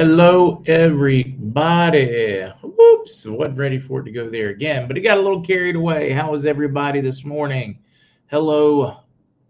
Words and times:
Hello, 0.00 0.62
everybody. 0.64 2.40
Whoops, 2.62 3.26
wasn't 3.26 3.58
ready 3.58 3.78
for 3.78 4.00
it 4.00 4.04
to 4.04 4.10
go 4.10 4.30
there 4.30 4.48
again, 4.48 4.88
but 4.88 4.96
it 4.96 5.02
got 5.02 5.18
a 5.18 5.20
little 5.20 5.42
carried 5.42 5.76
away. 5.76 6.10
How 6.10 6.32
is 6.32 6.46
everybody 6.46 7.02
this 7.02 7.22
morning? 7.22 7.80
Hello. 8.28 9.00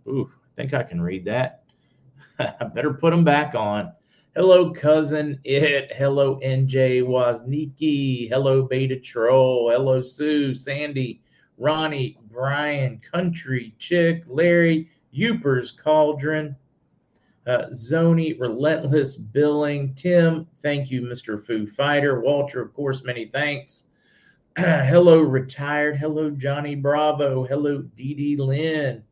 Ooh, 0.08 0.28
I 0.28 0.56
think 0.56 0.74
I 0.74 0.82
can 0.82 1.00
read 1.00 1.24
that. 1.26 1.62
I 2.40 2.64
better 2.64 2.92
put 2.92 3.10
them 3.10 3.22
back 3.22 3.54
on. 3.54 3.92
Hello, 4.34 4.72
cousin 4.72 5.38
it. 5.44 5.92
Hello, 5.92 6.40
NJ 6.40 7.04
Wozniki. 7.04 8.28
Hello, 8.28 8.64
Beta 8.64 8.98
Troll. 8.98 9.70
Hello, 9.70 10.02
Sue, 10.02 10.52
Sandy, 10.52 11.22
Ronnie, 11.58 12.18
Brian, 12.28 12.98
Country, 12.98 13.72
Chick, 13.78 14.24
Larry, 14.26 14.90
Upers, 15.16 15.80
Cauldron 15.80 16.56
uh, 17.50 17.66
Zoni, 17.70 18.38
Relentless 18.38 19.16
Billing, 19.16 19.92
Tim, 19.94 20.46
thank 20.62 20.88
you, 20.88 21.02
Mr. 21.02 21.44
Foo 21.44 21.66
Fighter, 21.66 22.20
Walter, 22.20 22.60
of 22.62 22.72
course, 22.72 23.02
many 23.02 23.26
thanks. 23.26 23.86
hello, 24.56 25.20
retired. 25.20 25.96
Hello, 25.96 26.30
Johnny 26.30 26.76
Bravo. 26.76 27.44
Hello, 27.44 27.82
DD 27.96 28.38
Lynn. 28.38 29.02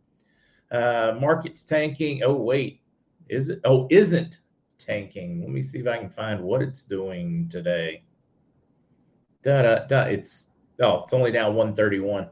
Uh, 0.71 1.19
market's 1.21 1.63
tanking. 1.63 2.23
Oh, 2.23 2.35
wait. 2.35 2.81
Is 3.29 3.49
it? 3.49 3.61
Oh, 3.65 3.89
isn't 3.91 4.39
tanking. 4.79 5.41
Let 5.41 5.51
me 5.51 5.63
see 5.63 5.81
if 5.81 5.89
I 5.89 5.99
can 5.99 6.09
find 6.09 6.41
what 6.41 6.63
it's 6.63 6.85
doing 6.85 7.49
today. 7.49 8.05
Da 9.43 9.63
da 9.63 9.87
da. 9.87 10.03
It's, 10.03 10.47
oh, 10.81 11.03
it's 11.03 11.13
only 11.13 11.33
down 11.33 11.57
131. 11.57 12.29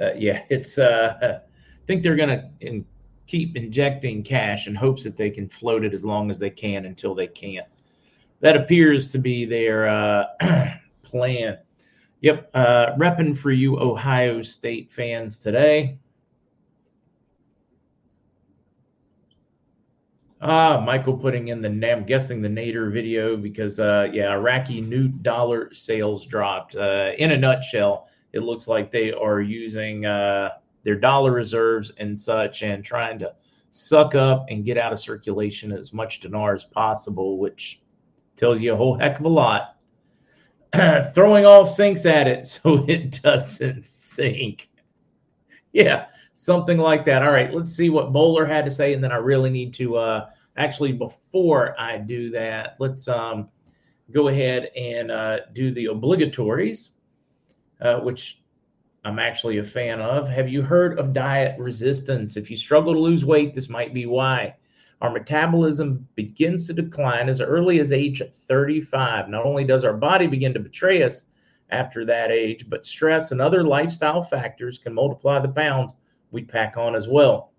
Uh, 0.00 0.12
yeah, 0.16 0.42
it's, 0.48 0.78
uh, 0.78 1.16
I 1.20 1.40
think 1.86 2.04
they're 2.04 2.16
to, 2.16 2.84
keep 3.28 3.56
injecting 3.56 4.24
cash 4.24 4.66
in 4.66 4.74
hopes 4.74 5.04
that 5.04 5.16
they 5.16 5.30
can 5.30 5.48
float 5.48 5.84
it 5.84 5.94
as 5.94 6.04
long 6.04 6.30
as 6.30 6.38
they 6.38 6.50
can 6.50 6.86
until 6.86 7.14
they 7.14 7.28
can't. 7.28 7.66
That 8.40 8.56
appears 8.56 9.08
to 9.08 9.18
be 9.18 9.44
their 9.44 9.86
uh, 9.86 10.24
plan. 11.02 11.58
Yep, 12.22 12.50
uh, 12.54 12.86
repping 12.96 13.38
for 13.38 13.52
you 13.52 13.78
Ohio 13.78 14.42
State 14.42 14.90
fans 14.90 15.38
today. 15.38 15.98
Ah, 20.40 20.80
Michael 20.84 21.16
putting 21.16 21.48
in 21.48 21.60
the 21.60 21.92
I'm 21.92 22.04
guessing 22.04 22.40
the 22.40 22.48
Nader 22.48 22.92
video 22.92 23.36
because 23.36 23.78
uh, 23.78 24.08
yeah, 24.12 24.32
Iraqi 24.32 24.80
new 24.80 25.08
dollar 25.08 25.72
sales 25.74 26.24
dropped. 26.24 26.76
Uh, 26.76 27.10
in 27.18 27.32
a 27.32 27.36
nutshell, 27.36 28.08
it 28.32 28.40
looks 28.40 28.68
like 28.68 28.90
they 28.90 29.12
are 29.12 29.40
using 29.40 30.06
uh, 30.06 30.50
their 30.88 30.96
dollar 30.96 31.32
reserves 31.32 31.92
and 31.98 32.18
such 32.18 32.62
and 32.62 32.82
trying 32.82 33.18
to 33.18 33.30
suck 33.68 34.14
up 34.14 34.46
and 34.48 34.64
get 34.64 34.78
out 34.78 34.90
of 34.90 34.98
circulation 34.98 35.70
as 35.70 35.92
much 35.92 36.20
dinar 36.20 36.54
as 36.54 36.64
possible, 36.64 37.36
which 37.36 37.82
tells 38.36 38.58
you 38.62 38.72
a 38.72 38.76
whole 38.76 38.96
heck 38.96 39.18
of 39.18 39.26
a 39.26 39.28
lot. 39.28 39.76
Throwing 41.14 41.44
all 41.44 41.66
sinks 41.66 42.06
at 42.06 42.26
it 42.26 42.46
so 42.46 42.86
it 42.88 43.20
doesn't 43.22 43.84
sink. 43.84 44.70
Yeah, 45.72 46.06
something 46.32 46.78
like 46.78 47.04
that. 47.04 47.22
All 47.22 47.32
right, 47.32 47.52
let's 47.52 47.76
see 47.76 47.90
what 47.90 48.14
Bowler 48.14 48.46
had 48.46 48.64
to 48.64 48.70
say, 48.70 48.94
and 48.94 49.04
then 49.04 49.12
I 49.12 49.16
really 49.16 49.50
need 49.50 49.74
to 49.74 49.96
uh, 49.96 50.30
actually 50.56 50.92
before 50.92 51.78
I 51.78 51.98
do 51.98 52.30
that, 52.30 52.76
let's 52.78 53.06
um, 53.08 53.50
go 54.10 54.28
ahead 54.28 54.70
and 54.74 55.10
uh, 55.10 55.40
do 55.52 55.70
the 55.70 55.88
obligatories, 55.88 56.92
uh, 57.82 58.00
which 58.00 58.37
I'm 59.08 59.18
actually 59.18 59.56
a 59.56 59.64
fan 59.64 60.02
of. 60.02 60.28
Have 60.28 60.50
you 60.50 60.60
heard 60.60 60.98
of 60.98 61.14
diet 61.14 61.58
resistance? 61.58 62.36
If 62.36 62.50
you 62.50 62.58
struggle 62.58 62.92
to 62.92 63.00
lose 63.00 63.24
weight, 63.24 63.54
this 63.54 63.70
might 63.70 63.94
be 63.94 64.04
why. 64.04 64.54
Our 65.00 65.08
metabolism 65.08 66.06
begins 66.14 66.66
to 66.66 66.74
decline 66.74 67.30
as 67.30 67.40
early 67.40 67.80
as 67.80 67.90
age 67.90 68.20
35. 68.30 69.30
Not 69.30 69.46
only 69.46 69.64
does 69.64 69.82
our 69.82 69.94
body 69.94 70.26
begin 70.26 70.52
to 70.52 70.60
betray 70.60 71.02
us 71.04 71.24
after 71.70 72.04
that 72.04 72.30
age, 72.30 72.68
but 72.68 72.84
stress 72.84 73.30
and 73.30 73.40
other 73.40 73.64
lifestyle 73.64 74.20
factors 74.20 74.78
can 74.78 74.92
multiply 74.92 75.38
the 75.38 75.48
pounds 75.48 75.94
we 76.30 76.44
pack 76.44 76.76
on 76.76 76.94
as 76.94 77.08
well. 77.08 77.52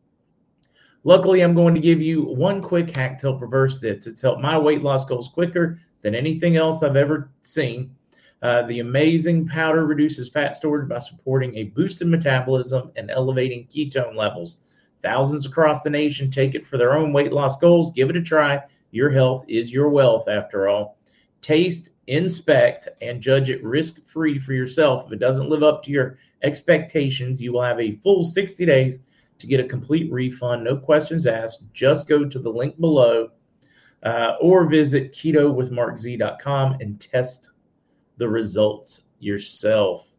Luckily, 1.04 1.42
I'm 1.42 1.56
going 1.56 1.74
to 1.74 1.82
give 1.82 2.00
you 2.00 2.26
one 2.26 2.62
quick 2.62 2.92
hack 2.92 3.18
to 3.20 3.32
help 3.32 3.42
reverse 3.42 3.80
this. 3.80 4.06
It's 4.06 4.22
helped 4.22 4.44
my 4.44 4.56
weight 4.56 4.84
loss 4.84 5.04
goals 5.04 5.30
quicker 5.30 5.80
than 6.02 6.14
anything 6.14 6.58
else 6.58 6.84
I've 6.84 6.96
ever 6.96 7.32
seen. 7.42 7.96
Uh, 8.42 8.62
the 8.64 8.80
amazing 8.80 9.46
powder 9.46 9.86
reduces 9.86 10.30
fat 10.30 10.56
storage 10.56 10.88
by 10.88 10.98
supporting 10.98 11.56
a 11.56 11.66
boosted 11.66 12.08
metabolism 12.08 12.92
and 12.96 13.12
elevating 13.12 13.68
ketone 13.68 14.16
levels. 14.16 14.60
Thousands 15.02 15.46
across 15.46 15.82
the 15.82 15.90
nation 15.90 16.32
take 16.32 16.56
it 16.56 16.66
for 16.66 16.78
their 16.78 16.94
own 16.94 17.14
weight 17.14 17.34
loss 17.34 17.58
goals. 17.58 17.92
Give 17.92 18.10
it 18.10 18.18
a 18.18 18.22
try. 18.22 18.62
Your 18.92 19.10
health 19.10 19.46
is 19.48 19.72
your 19.72 19.90
wealth, 19.90 20.28
after 20.28 20.68
all. 20.68 20.98
Taste, 21.42 21.92
inspect, 22.08 22.88
and 23.02 23.22
judge 23.22 23.50
it 23.50 23.64
risk 23.64 24.06
free 24.06 24.40
for 24.40 24.54
yourself. 24.54 25.06
If 25.06 25.14
it 25.14 25.20
doesn't 25.20 25.50
live 25.50 25.64
up 25.64 25.84
to 25.84 25.92
your 25.92 26.18
expectations, 26.44 27.42
you 27.42 27.54
will 27.54 27.62
have 27.62 27.80
a 27.80 27.96
full 27.96 28.24
60 28.24 28.66
days 28.66 29.00
to 29.38 29.48
get 29.48 29.60
a 29.60 29.64
complete 29.64 30.12
refund. 30.12 30.64
No 30.64 30.76
questions 30.76 31.28
asked. 31.28 31.64
Just 31.74 32.08
go 32.08 32.26
to 32.26 32.40
the 32.40 32.50
link 32.50 32.80
below 32.80 33.30
uh, 34.04 34.34
or 34.42 34.66
visit 34.66 35.14
ketowithmarkz.com 35.14 36.78
and 36.82 37.00
test 37.00 37.52
the 38.20 38.30
results 38.30 39.06
yourself. 39.20 40.10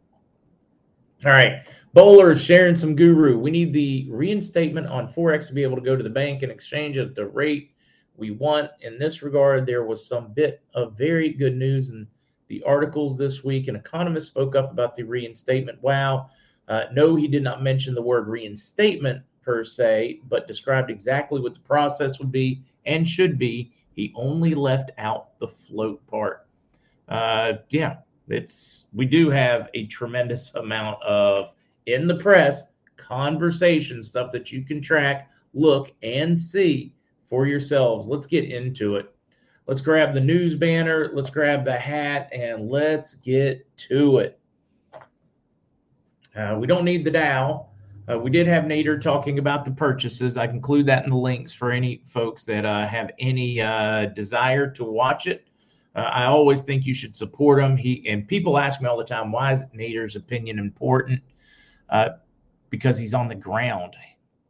All 1.24 1.30
right. 1.30 1.62
Bowler 1.92 2.34
sharing 2.34 2.76
some 2.76 2.96
guru. 2.96 3.38
We 3.38 3.50
need 3.50 3.72
the 3.72 4.08
reinstatement 4.10 4.86
on 4.86 5.12
Forex 5.12 5.48
to 5.48 5.54
be 5.54 5.62
able 5.62 5.76
to 5.76 5.82
go 5.82 5.96
to 5.96 6.02
the 6.02 6.10
bank 6.10 6.42
and 6.42 6.50
exchange 6.50 6.96
at 6.98 7.14
the 7.14 7.26
rate 7.26 7.72
we 8.16 8.30
want. 8.30 8.70
In 8.80 8.98
this 8.98 9.22
regard, 9.22 9.66
there 9.66 9.84
was 9.84 10.06
some 10.06 10.32
bit 10.32 10.62
of 10.74 10.96
very 10.96 11.30
good 11.30 11.56
news 11.56 11.90
in 11.90 12.06
the 12.48 12.62
articles 12.62 13.18
this 13.18 13.44
week. 13.44 13.68
An 13.68 13.76
economist 13.76 14.28
spoke 14.28 14.56
up 14.56 14.70
about 14.70 14.96
the 14.96 15.02
reinstatement. 15.02 15.82
Wow. 15.82 16.30
Uh, 16.68 16.84
no, 16.92 17.16
he 17.16 17.28
did 17.28 17.42
not 17.42 17.62
mention 17.62 17.94
the 17.94 18.00
word 18.00 18.28
reinstatement 18.28 19.22
per 19.42 19.62
se, 19.64 20.20
but 20.28 20.48
described 20.48 20.90
exactly 20.90 21.40
what 21.40 21.54
the 21.54 21.60
process 21.60 22.18
would 22.18 22.32
be 22.32 22.62
and 22.86 23.06
should 23.06 23.38
be. 23.38 23.72
He 23.94 24.12
only 24.14 24.54
left 24.54 24.90
out 24.96 25.38
the 25.38 25.48
float 25.48 26.06
part 26.06 26.46
uh, 27.10 27.54
yeah, 27.68 27.96
it's 28.28 28.86
we 28.94 29.04
do 29.04 29.30
have 29.30 29.68
a 29.74 29.86
tremendous 29.86 30.54
amount 30.54 31.02
of 31.02 31.52
in 31.86 32.06
the 32.06 32.16
press 32.16 32.62
conversation 32.96 34.02
stuff 34.02 34.30
that 34.30 34.52
you 34.52 34.62
can 34.64 34.80
track, 34.80 35.28
look, 35.52 35.92
and 36.02 36.38
see 36.38 36.92
for 37.28 37.46
yourselves. 37.46 38.08
Let's 38.08 38.26
get 38.26 38.44
into 38.44 38.96
it. 38.96 39.12
Let's 39.66 39.80
grab 39.80 40.14
the 40.14 40.20
news 40.20 40.54
banner, 40.54 41.10
let's 41.12 41.30
grab 41.30 41.64
the 41.64 41.76
hat, 41.76 42.28
and 42.32 42.68
let's 42.68 43.14
get 43.14 43.64
to 43.88 44.18
it. 44.18 44.38
Uh, 46.34 46.56
we 46.58 46.66
don't 46.66 46.84
need 46.84 47.04
the 47.04 47.10
Dow. 47.10 47.66
Uh, 48.10 48.18
we 48.18 48.30
did 48.30 48.46
have 48.46 48.64
Nader 48.64 49.00
talking 49.00 49.38
about 49.38 49.64
the 49.64 49.70
purchases. 49.70 50.36
I 50.36 50.46
include 50.46 50.86
that 50.86 51.04
in 51.04 51.10
the 51.10 51.16
links 51.16 51.52
for 51.52 51.70
any 51.70 52.02
folks 52.06 52.44
that 52.46 52.64
uh, 52.64 52.86
have 52.86 53.10
any 53.20 53.60
uh, 53.60 54.06
desire 54.06 54.68
to 54.70 54.84
watch 54.84 55.26
it. 55.26 55.46
Uh, 55.94 56.00
I 56.00 56.24
always 56.26 56.62
think 56.62 56.86
you 56.86 56.94
should 56.94 57.16
support 57.16 57.62
him. 57.62 57.76
He 57.76 58.06
and 58.08 58.26
people 58.26 58.58
ask 58.58 58.80
me 58.80 58.88
all 58.88 58.96
the 58.96 59.04
time, 59.04 59.32
why 59.32 59.52
is 59.52 59.64
Nader's 59.74 60.16
opinion 60.16 60.58
important? 60.58 61.20
Uh, 61.88 62.10
because 62.70 62.96
he's 62.96 63.14
on 63.14 63.28
the 63.28 63.34
ground. 63.34 63.96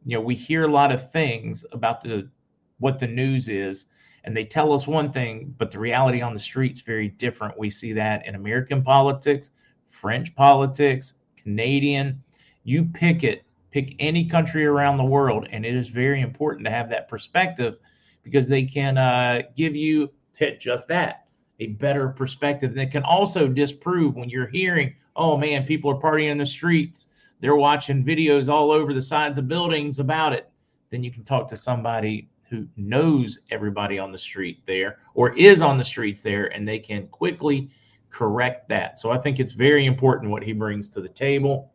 You 0.05 0.17
know, 0.17 0.21
we 0.21 0.35
hear 0.35 0.63
a 0.63 0.67
lot 0.67 0.91
of 0.91 1.11
things 1.11 1.65
about 1.71 2.03
the 2.03 2.29
what 2.77 2.99
the 2.99 3.07
news 3.07 3.49
is, 3.49 3.85
and 4.23 4.35
they 4.37 4.43
tell 4.43 4.73
us 4.73 4.87
one 4.87 5.11
thing, 5.11 5.53
but 5.57 5.71
the 5.71 5.79
reality 5.79 6.21
on 6.21 6.33
the 6.33 6.39
street's 6.39 6.81
very 6.81 7.09
different. 7.09 7.57
We 7.57 7.69
see 7.69 7.93
that 7.93 8.25
in 8.27 8.35
American 8.35 8.83
politics, 8.83 9.49
French 9.89 10.35
politics, 10.35 11.21
Canadian. 11.37 12.23
You 12.63 12.85
pick 12.85 13.23
it, 13.23 13.43
pick 13.71 13.95
any 13.97 14.25
country 14.25 14.65
around 14.65 14.97
the 14.97 15.03
world, 15.03 15.47
and 15.51 15.65
it 15.65 15.75
is 15.75 15.89
very 15.89 16.21
important 16.21 16.65
to 16.65 16.71
have 16.71 16.89
that 16.89 17.07
perspective 17.07 17.77
because 18.21 18.47
they 18.47 18.63
can 18.63 18.99
uh, 18.99 19.41
give 19.55 19.75
you 19.75 20.11
just 20.59 20.87
that 20.87 21.25
a 21.61 21.67
better 21.67 22.09
perspective 22.09 22.73
that 22.73 22.91
can 22.91 23.03
also 23.03 23.47
disprove 23.47 24.15
when 24.15 24.29
you're 24.29 24.47
hearing, 24.47 24.95
oh 25.15 25.37
man, 25.37 25.63
people 25.63 25.91
are 25.91 25.99
partying 25.99 26.31
in 26.31 26.37
the 26.37 26.45
streets, 26.45 27.07
they're 27.39 27.55
watching 27.55 28.03
videos 28.03 28.49
all 28.49 28.71
over 28.71 28.93
the 28.93 29.01
sides 29.01 29.37
of 29.37 29.47
buildings 29.47 29.99
about 29.99 30.33
it. 30.33 30.49
Then 30.89 31.03
you 31.03 31.11
can 31.11 31.23
talk 31.23 31.47
to 31.49 31.55
somebody 31.55 32.29
who 32.49 32.67
knows 32.75 33.41
everybody 33.51 33.99
on 33.99 34.11
the 34.11 34.17
street 34.17 34.61
there 34.65 34.97
or 35.13 35.37
is 35.37 35.61
on 35.61 35.77
the 35.77 35.83
streets 35.83 36.21
there 36.21 36.47
and 36.47 36.67
they 36.67 36.79
can 36.79 37.07
quickly 37.07 37.69
correct 38.09 38.67
that. 38.69 38.99
So 38.99 39.11
I 39.11 39.19
think 39.19 39.39
it's 39.39 39.53
very 39.53 39.85
important 39.85 40.31
what 40.31 40.43
he 40.43 40.53
brings 40.53 40.89
to 40.89 41.01
the 41.01 41.09
table. 41.09 41.71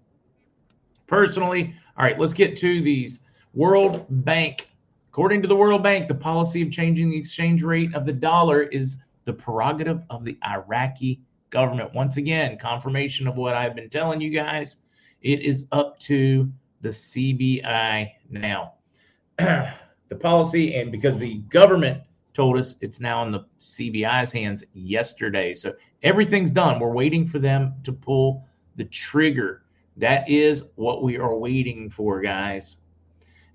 Personally, 1.06 1.74
all 1.96 2.04
right, 2.04 2.18
let's 2.18 2.34
get 2.34 2.56
to 2.58 2.82
these 2.82 3.20
World 3.54 4.04
Bank. 4.10 4.68
According 5.10 5.42
to 5.42 5.48
the 5.48 5.56
World 5.56 5.82
Bank, 5.82 6.08
the 6.08 6.14
policy 6.14 6.60
of 6.60 6.70
changing 6.70 7.08
the 7.08 7.16
exchange 7.16 7.62
rate 7.62 7.94
of 7.94 8.04
the 8.04 8.12
dollar 8.12 8.64
is 8.64 8.98
the 9.26 9.32
prerogative 9.34 10.00
of 10.08 10.24
the 10.24 10.38
Iraqi 10.46 11.20
government. 11.50 11.92
Once 11.92 12.16
again, 12.16 12.56
confirmation 12.58 13.26
of 13.26 13.36
what 13.36 13.54
I've 13.54 13.74
been 13.74 13.90
telling 13.90 14.20
you 14.20 14.30
guys. 14.30 14.78
It 15.20 15.40
is 15.42 15.66
up 15.72 15.98
to 16.00 16.50
the 16.80 16.88
CBI 16.88 18.12
now. 18.30 18.74
the 19.38 20.16
policy, 20.18 20.76
and 20.76 20.90
because 20.90 21.18
the 21.18 21.38
government 21.50 22.02
told 22.32 22.56
us 22.58 22.76
it's 22.80 23.00
now 23.00 23.24
in 23.24 23.32
the 23.32 23.44
CBI's 23.58 24.30
hands 24.30 24.62
yesterday. 24.74 25.54
So 25.54 25.72
everything's 26.02 26.52
done. 26.52 26.78
We're 26.78 26.92
waiting 26.92 27.26
for 27.26 27.38
them 27.38 27.74
to 27.84 27.92
pull 27.92 28.46
the 28.76 28.84
trigger. 28.84 29.62
That 29.96 30.28
is 30.28 30.68
what 30.76 31.02
we 31.02 31.16
are 31.16 31.34
waiting 31.34 31.90
for, 31.90 32.20
guys. 32.20 32.78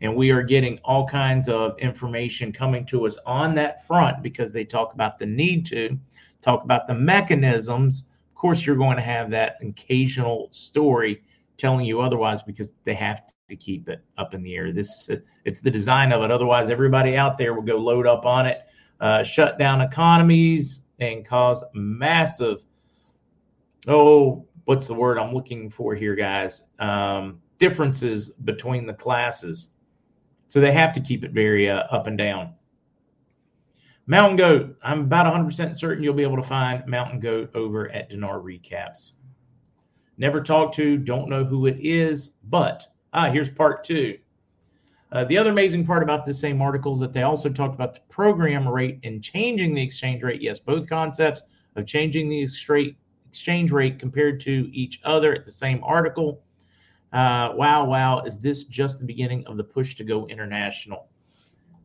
And 0.02 0.16
we 0.16 0.32
are 0.32 0.42
getting 0.42 0.80
all 0.80 1.08
kinds 1.08 1.48
of 1.48 1.78
information 1.78 2.52
coming 2.52 2.86
to 2.88 3.06
us 3.06 3.18
on 3.26 3.54
that 3.56 3.86
front 3.86 4.24
because 4.24 4.52
they 4.52 4.66
talk 4.66 4.94
about 4.94 5.20
the 5.20 5.26
need 5.26 5.66
to, 5.68 5.98
talk 6.42 6.64
about 6.64 6.88
the 6.88 6.96
mechanisms. 6.96 8.10
Of 8.30 8.36
course, 8.36 8.66
you're 8.66 8.76
going 8.76 8.98
to 8.98 9.04
have 9.04 9.30
that 9.30 9.58
occasional 9.62 10.48
story 10.52 11.22
telling 11.58 11.86
you 11.86 12.02
otherwise 12.02 12.42
because 12.42 12.72
they 12.84 12.96
have 12.96 13.22
to 13.48 13.56
keep 13.56 13.88
it 13.90 14.04
up 14.18 14.34
in 14.34 14.42
the 14.42 14.56
air. 14.56 14.72
This 14.72 15.10
it's 15.46 15.60
the 15.60 15.70
design 15.70 16.12
of 16.12 16.24
it. 16.24 16.32
Otherwise, 16.32 16.70
everybody 16.70 17.16
out 17.16 17.38
there 17.38 17.54
will 17.54 17.62
go 17.62 17.78
load 17.78 18.08
up 18.08 18.26
on 18.26 18.48
it, 18.48 18.62
uh, 19.00 19.24
shut 19.24 19.60
down 19.60 19.82
economies, 19.82 20.86
and 21.00 21.24
cause 21.24 21.64
massive. 21.74 22.64
Oh, 23.88 24.48
what's 24.66 24.88
the 24.88 24.94
word 24.94 25.20
I'm 25.20 25.34
looking 25.34 25.70
for 25.70 25.94
here, 25.94 26.16
guys? 26.16 26.68
Um, 26.80 27.42
differences 27.60 28.32
between 28.32 28.88
the 28.88 28.94
classes. 28.94 29.74
So 30.52 30.60
they 30.60 30.74
have 30.74 30.92
to 30.96 31.00
keep 31.00 31.24
it 31.24 31.32
very 31.32 31.70
uh, 31.70 31.84
up 31.92 32.08
and 32.08 32.18
down. 32.18 32.54
Mountain 34.06 34.36
Goat, 34.36 34.78
I'm 34.84 35.00
about 35.00 35.34
100% 35.34 35.78
certain 35.78 36.04
you'll 36.04 36.14
be 36.14 36.24
able 36.24 36.36
to 36.36 36.44
find 36.44 36.86
Mountain 36.86 37.22
Goat 37.22 37.52
over 37.56 37.90
at 37.92 38.10
Dinar 38.10 38.40
Recaps. 38.40 39.14
Never 40.18 40.42
talked 40.44 40.76
to, 40.76 40.98
don't 40.98 41.30
know 41.30 41.46
who 41.46 41.68
it 41.68 41.78
is, 41.80 42.32
but 42.50 42.86
ah, 43.14 43.32
here's 43.32 43.50
part 43.50 43.86
two. 43.86 44.18
Uh, 45.14 45.24
the 45.24 45.38
other 45.38 45.52
amazing 45.52 45.86
part 45.86 46.04
about 46.04 46.26
this 46.26 46.42
same 46.42 46.62
article 46.62 46.92
is 46.92 47.00
that 47.00 47.14
they 47.14 47.24
also 47.24 47.48
talked 47.48 47.76
about 47.76 47.94
the 47.94 48.02
program 48.10 48.68
rate 48.68 49.00
and 49.06 49.24
changing 49.24 49.74
the 49.74 49.82
exchange 49.82 50.22
rate. 50.22 50.42
Yes, 50.42 50.60
both 50.60 50.86
concepts 50.90 51.44
of 51.78 51.88
changing 51.88 52.28
the 52.28 52.42
exchange 52.42 53.72
rate 53.72 54.00
compared 54.00 54.42
to 54.42 54.70
each 54.74 55.00
other 55.06 55.34
at 55.34 55.46
the 55.46 55.52
same 55.52 55.82
article. 55.82 56.44
Uh, 57.12 57.52
wow, 57.56 57.84
wow, 57.84 58.22
is 58.22 58.40
this 58.40 58.64
just 58.64 59.00
the 59.00 59.06
beginning 59.06 59.46
of 59.46 59.58
the 59.58 59.64
push 59.64 59.96
to 59.96 60.04
go 60.04 60.28
international? 60.28 61.10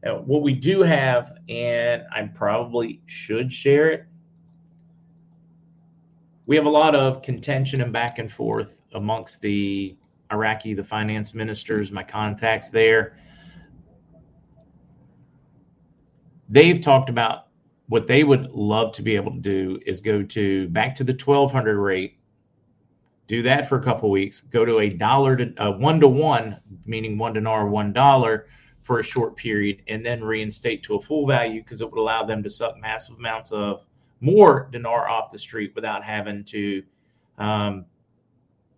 Uh, 0.07 0.15
what 0.19 0.43
we 0.43 0.55
do 0.55 0.83
have, 0.83 1.37
and 1.49 2.03
I 2.15 2.23
probably 2.33 3.01
should 3.07 3.53
share 3.53 3.91
it, 3.91 4.07
we 6.47 6.55
have 6.55 6.67
a 6.67 6.71
lot 6.71 6.95
of 6.95 7.23
contention 7.23 7.81
and 7.81 7.93
back 7.93 8.19
and 8.21 8.31
forth 8.31 8.81
amongst 8.95 9.41
the 9.41 9.97
Iraqi, 10.33 10.75
the 10.75 10.85
finance 10.85 11.35
ministers, 11.35 11.91
my 11.91 12.05
contacts 12.05 12.71
there. 12.71 13.17
They've 16.49 16.81
talked 16.81 17.11
about 17.11 17.49
what 17.89 18.07
they 18.07 18.23
would 18.23 18.51
love 18.53 18.93
to 18.93 19.03
be 19.03 19.17
able 19.17 19.33
to 19.33 19.41
do 19.41 19.81
is 19.87 20.01
go 20.01 20.23
to 20.23 20.69
back 20.69 20.95
to 20.97 21.05
the 21.05 21.13
1200 21.13 21.79
rate 21.79 22.16
do 23.29 23.43
that 23.43 23.69
for 23.69 23.79
a 23.79 23.83
couple 23.83 24.11
weeks 24.11 24.41
go 24.41 24.65
to 24.65 24.81
a 24.81 24.89
dollar 24.89 25.37
to 25.37 25.55
uh, 25.57 25.71
one 25.71 26.01
to 26.01 26.09
one 26.09 26.59
meaning 26.85 27.19
one 27.19 27.33
dinar 27.33 27.69
one 27.69 27.93
dollar 27.93 28.47
for 28.83 29.01
a 29.01 29.03
short 29.03 29.37
period 29.37 29.83
and 29.89 30.05
then 30.05 30.23
reinstate 30.23 30.83
to 30.83 30.95
a 30.95 31.01
full 31.01 31.27
value 31.27 31.63
because 31.63 31.81
it 31.81 31.91
would 31.91 32.01
allow 32.01 32.23
them 32.25 32.43
to 32.43 32.49
suck 32.49 32.79
massive 32.81 33.17
amounts 33.17 33.51
of 33.51 33.85
more 34.21 34.69
dinar 34.71 35.09
off 35.09 35.31
the 35.31 35.39
street 35.39 35.73
without 35.75 36.05
having 36.05 36.45
to 36.45 36.83
um, 37.39 37.85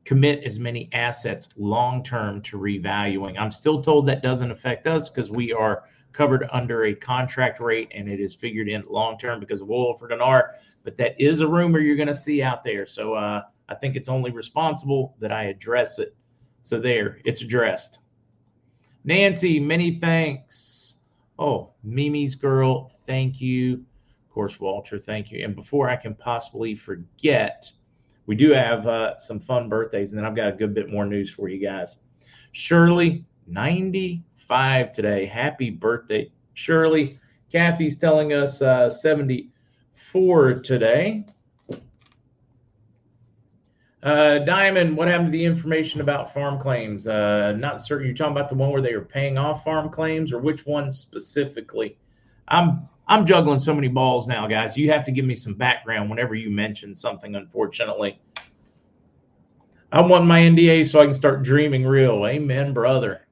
commit 0.04 0.42
as 0.44 0.58
many 0.58 0.88
assets 0.94 1.50
long 1.56 2.02
term 2.02 2.40
to 2.40 2.58
revaluing. 2.58 3.38
I'm 3.38 3.50
still 3.50 3.82
told 3.82 4.06
that 4.06 4.22
doesn't 4.22 4.50
affect 4.50 4.86
us 4.86 5.10
because 5.10 5.30
we 5.30 5.52
are 5.52 5.84
covered 6.14 6.48
under 6.50 6.86
a 6.86 6.94
contract 6.94 7.60
rate 7.60 7.92
and 7.94 8.08
it 8.08 8.18
is 8.18 8.34
figured 8.34 8.68
in 8.68 8.82
long 8.88 9.18
term 9.18 9.38
because 9.38 9.60
of 9.60 9.70
oil 9.70 9.94
for 9.94 10.08
dinar 10.08 10.54
but 10.88 10.96
that 10.96 11.20
is 11.20 11.40
a 11.40 11.46
rumor 11.46 11.80
you're 11.80 11.96
going 11.96 12.08
to 12.08 12.14
see 12.14 12.42
out 12.42 12.64
there. 12.64 12.86
So 12.86 13.12
uh, 13.12 13.42
I 13.68 13.74
think 13.74 13.96
it's 13.96 14.08
only 14.08 14.30
responsible 14.30 15.16
that 15.20 15.32
I 15.32 15.44
address 15.44 15.98
it. 15.98 16.14
So 16.62 16.80
there, 16.80 17.18
it's 17.24 17.42
addressed. 17.42 18.00
Nancy, 19.04 19.60
many 19.60 19.94
thanks. 19.94 20.96
Oh, 21.38 21.72
Mimi's 21.82 22.34
girl, 22.34 22.92
thank 23.06 23.40
you. 23.40 23.74
Of 23.74 24.34
course, 24.34 24.58
Walter, 24.58 24.98
thank 24.98 25.30
you. 25.30 25.44
And 25.44 25.54
before 25.54 25.88
I 25.88 25.96
can 25.96 26.14
possibly 26.14 26.74
forget, 26.74 27.70
we 28.26 28.34
do 28.34 28.50
have 28.50 28.86
uh, 28.86 29.16
some 29.16 29.40
fun 29.40 29.68
birthdays, 29.68 30.10
and 30.10 30.18
then 30.18 30.26
I've 30.26 30.36
got 30.36 30.48
a 30.48 30.52
good 30.52 30.74
bit 30.74 30.90
more 30.90 31.06
news 31.06 31.30
for 31.30 31.48
you 31.48 31.58
guys. 31.58 31.98
Shirley, 32.52 33.24
95 33.46 34.92
today. 34.92 35.24
Happy 35.24 35.70
birthday, 35.70 36.30
Shirley. 36.54 37.18
Kathy's 37.50 37.96
telling 37.96 38.34
us 38.34 38.60
uh, 38.60 38.90
74 38.90 40.60
today. 40.60 41.24
Uh, 44.02 44.38
Diamond, 44.38 44.96
what 44.96 45.08
happened 45.08 45.32
to 45.32 45.38
the 45.38 45.44
information 45.44 46.00
about 46.00 46.32
farm 46.32 46.58
claims? 46.58 47.06
Uh, 47.06 47.52
not 47.52 47.80
certain. 47.80 48.06
You're 48.06 48.14
talking 48.14 48.32
about 48.32 48.48
the 48.48 48.54
one 48.54 48.70
where 48.70 48.80
they 48.82 48.94
were 48.94 49.04
paying 49.04 49.36
off 49.36 49.64
farm 49.64 49.90
claims, 49.90 50.32
or 50.32 50.38
which 50.38 50.66
one 50.66 50.92
specifically? 50.92 51.96
I'm 52.46 52.88
I'm 53.08 53.26
juggling 53.26 53.58
so 53.58 53.74
many 53.74 53.88
balls 53.88 54.28
now, 54.28 54.46
guys. 54.46 54.76
You 54.76 54.92
have 54.92 55.04
to 55.04 55.10
give 55.10 55.24
me 55.24 55.34
some 55.34 55.54
background 55.54 56.10
whenever 56.10 56.34
you 56.34 56.50
mention 56.50 56.94
something. 56.94 57.34
Unfortunately, 57.34 58.20
I 59.90 60.02
want 60.02 60.26
my 60.26 60.40
NDA 60.40 60.86
so 60.86 61.00
I 61.00 61.04
can 61.04 61.14
start 61.14 61.42
dreaming 61.42 61.84
real. 61.84 62.26
Amen, 62.26 62.72
brother. 62.72 63.22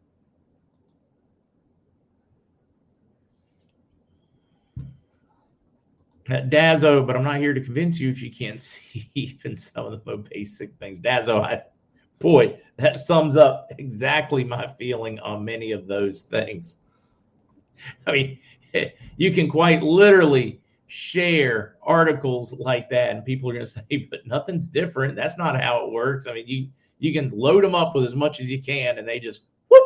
Dazo, 6.29 7.07
but 7.07 7.17
I'm 7.17 7.25
not 7.25 7.39
here 7.39 7.55
to 7.55 7.61
convince 7.61 8.01
you 8.01 8.11
if 8.11 8.21
you 8.21 8.31
can't 8.31 8.61
see 8.61 9.11
even 9.15 9.57
some 9.57 9.87
of 9.87 9.93
the 9.93 10.03
most 10.05 10.29
basic 10.31 10.75
things. 10.79 11.01
Dazo, 11.01 11.43
I, 11.43 11.63
boy, 12.19 12.59
that 12.77 12.97
sums 12.97 13.37
up 13.37 13.69
exactly 13.79 14.45
my 14.45 14.67
feeling 14.79 15.19
on 15.21 15.45
many 15.45 15.73
of 15.73 15.87
those 15.87 16.23
things. 16.23 16.77
I 18.07 18.13
mean, 18.13 18.39
you 19.17 19.33
can 19.33 19.49
quite 19.49 19.83
literally 19.83 20.61
share 20.89 21.77
articles 21.83 22.53
like 22.53 22.89
that, 22.91 23.11
and 23.11 23.25
people 23.25 23.51
are 23.51 23.55
going 23.55 23.67
to 23.67 23.71
say, 23.71 24.09
"But 24.11 24.27
nothing's 24.27 24.67
different." 24.67 25.17
That's 25.17 25.39
not 25.39 25.61
how 25.61 25.87
it 25.87 25.93
works. 25.93 26.27
I 26.27 26.35
mean, 26.35 26.47
you 26.47 26.69
you 26.99 27.13
can 27.13 27.31
load 27.31 27.63
them 27.63 27.75
up 27.75 27.95
with 27.95 28.05
as 28.05 28.15
much 28.15 28.41
as 28.41 28.51
you 28.51 28.63
can, 28.63 28.99
and 28.99 29.07
they 29.07 29.21
just 29.21 29.43
whoop, 29.69 29.83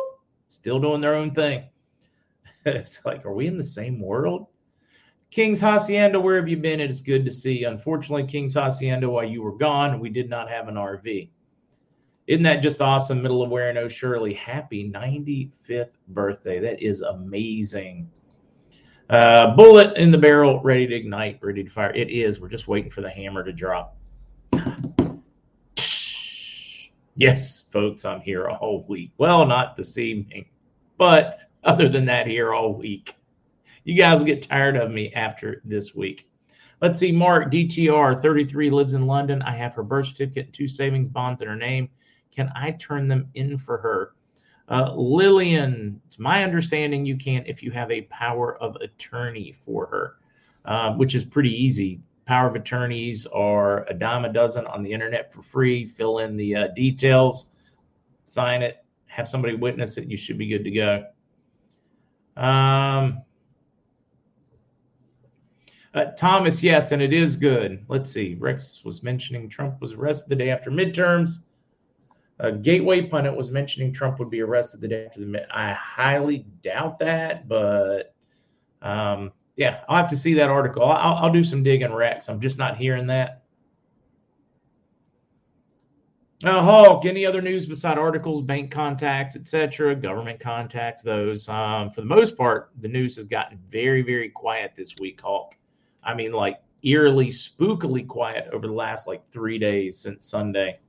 still 0.47 0.79
doing 0.79 1.01
their 1.01 1.15
own 1.15 1.31
thing. 1.31 1.65
it's 2.65 3.03
like, 3.05 3.25
are 3.25 3.33
we 3.33 3.47
in 3.47 3.57
the 3.57 3.63
same 3.63 3.99
world? 3.99 4.47
King's 5.31 5.61
Hacienda, 5.61 6.19
where 6.19 6.35
have 6.35 6.49
you 6.49 6.57
been? 6.57 6.81
It 6.81 6.91
is 6.91 6.99
good 6.99 7.23
to 7.23 7.31
see. 7.31 7.63
Unfortunately, 7.63 8.27
King's 8.27 8.53
Hacienda, 8.53 9.09
while 9.09 9.23
you 9.23 9.41
were 9.41 9.57
gone, 9.57 10.01
we 10.01 10.09
did 10.09 10.29
not 10.29 10.49
have 10.49 10.67
an 10.67 10.75
RV. 10.75 11.29
Isn't 12.27 12.43
that 12.43 12.61
just 12.61 12.81
awesome? 12.81 13.21
Middle 13.21 13.41
of 13.41 13.49
where 13.49 13.73
no 13.73 13.87
Shirley. 13.87 14.33
Happy 14.33 14.89
95th 14.89 15.95
birthday. 16.09 16.59
That 16.59 16.81
is 16.81 16.99
amazing. 16.99 18.09
Uh, 19.09 19.55
bullet 19.55 19.95
in 19.97 20.11
the 20.11 20.17
barrel, 20.17 20.61
ready 20.61 20.85
to 20.85 20.95
ignite, 20.95 21.39
ready 21.41 21.63
to 21.63 21.69
fire. 21.69 21.93
It 21.93 22.09
is. 22.09 22.41
We're 22.41 22.49
just 22.49 22.67
waiting 22.67 22.91
for 22.91 23.01
the 23.01 23.09
hammer 23.09 23.43
to 23.43 23.53
drop. 23.53 23.97
Yes, 27.17 27.65
folks, 27.71 28.05
I'm 28.05 28.21
here 28.21 28.47
all 28.49 28.85
week. 28.87 29.11
Well, 29.17 29.45
not 29.45 29.75
this 29.75 29.97
evening, 29.97 30.45
but 30.97 31.39
other 31.65 31.89
than 31.89 32.05
that, 32.05 32.25
here 32.25 32.53
all 32.53 32.73
week. 32.73 33.15
You 33.83 33.95
guys 33.95 34.19
will 34.19 34.27
get 34.27 34.43
tired 34.43 34.75
of 34.75 34.91
me 34.91 35.11
after 35.13 35.61
this 35.65 35.95
week. 35.95 36.29
Let's 36.81 36.99
see. 36.99 37.11
Mark, 37.11 37.51
DTR, 37.51 38.21
33, 38.21 38.69
lives 38.69 38.93
in 38.93 39.05
London. 39.05 39.41
I 39.41 39.55
have 39.55 39.73
her 39.75 39.83
birth 39.83 40.07
certificate 40.07 40.53
two 40.53 40.67
savings 40.67 41.07
bonds 41.07 41.41
in 41.41 41.47
her 41.47 41.55
name. 41.55 41.89
Can 42.35 42.51
I 42.55 42.71
turn 42.71 43.07
them 43.07 43.27
in 43.35 43.57
for 43.57 43.77
her? 43.77 44.13
Uh, 44.69 44.93
Lillian, 44.95 45.99
it's 46.07 46.17
my 46.17 46.43
understanding 46.43 47.05
you 47.05 47.17
can 47.17 47.43
if 47.45 47.61
you 47.61 47.71
have 47.71 47.91
a 47.91 48.03
power 48.03 48.57
of 48.57 48.77
attorney 48.77 49.53
for 49.65 49.85
her, 49.87 50.15
uh, 50.65 50.93
which 50.93 51.13
is 51.13 51.25
pretty 51.25 51.51
easy. 51.51 52.01
Power 52.25 52.47
of 52.47 52.55
attorneys 52.55 53.25
are 53.27 53.85
a 53.89 53.93
dime 53.93 54.25
a 54.25 54.31
dozen 54.31 54.65
on 54.67 54.81
the 54.81 54.91
internet 54.91 55.33
for 55.33 55.41
free. 55.41 55.85
Fill 55.85 56.19
in 56.19 56.37
the 56.37 56.55
uh, 56.55 56.67
details, 56.75 57.51
sign 58.25 58.61
it, 58.61 58.85
have 59.07 59.27
somebody 59.27 59.55
witness 59.55 59.97
it. 59.97 60.07
You 60.07 60.15
should 60.15 60.37
be 60.37 60.47
good 60.47 60.63
to 60.63 60.71
go. 60.71 61.05
Um, 62.37 63.23
uh, 65.93 66.05
Thomas, 66.17 66.63
yes, 66.63 66.91
and 66.91 67.01
it 67.01 67.13
is 67.13 67.35
good. 67.35 67.83
Let's 67.87 68.11
see. 68.11 68.35
Rex 68.39 68.83
was 68.83 69.03
mentioning 69.03 69.49
Trump 69.49 69.81
was 69.81 69.93
arrested 69.93 70.29
the 70.29 70.35
day 70.35 70.49
after 70.49 70.71
midterms. 70.71 71.39
Gateway 72.63 73.03
pundit 73.03 73.35
was 73.35 73.51
mentioning 73.51 73.93
Trump 73.93 74.17
would 74.17 74.31
be 74.31 74.41
arrested 74.41 74.81
the 74.81 74.87
day 74.87 75.05
after 75.05 75.19
the 75.19 75.27
mid. 75.27 75.45
I 75.51 75.73
highly 75.73 76.39
doubt 76.63 76.97
that, 76.97 77.47
but 77.47 78.15
um, 78.81 79.31
yeah, 79.57 79.81
I'll 79.87 79.97
have 79.97 80.09
to 80.09 80.17
see 80.17 80.33
that 80.35 80.49
article. 80.49 80.83
I'll, 80.83 81.25
I'll 81.25 81.31
do 81.31 81.43
some 81.43 81.61
digging, 81.61 81.93
Rex. 81.93 82.29
I'm 82.29 82.39
just 82.39 82.57
not 82.57 82.77
hearing 82.77 83.05
that. 83.07 83.43
Uh, 86.43 86.63
Hulk, 86.63 87.05
any 87.05 87.23
other 87.23 87.43
news 87.43 87.67
beside 87.67 87.99
articles, 87.99 88.41
bank 88.41 88.71
contacts, 88.71 89.35
etc., 89.35 89.95
government 89.95 90.39
contacts, 90.39 91.03
those? 91.03 91.47
Um, 91.47 91.91
for 91.91 92.01
the 92.01 92.07
most 92.07 92.35
part, 92.35 92.71
the 92.79 92.87
news 92.87 93.15
has 93.17 93.27
gotten 93.27 93.59
very, 93.69 94.01
very 94.01 94.29
quiet 94.29 94.73
this 94.75 94.95
week, 94.99 95.21
Hulk. 95.21 95.55
I 96.03 96.13
mean, 96.13 96.31
like 96.31 96.61
eerily, 96.83 97.27
spookily 97.27 98.07
quiet 98.07 98.49
over 98.51 98.67
the 98.67 98.73
last 98.73 99.07
like 99.07 99.25
three 99.25 99.59
days 99.59 99.97
since 99.97 100.25
Sunday. 100.25 100.79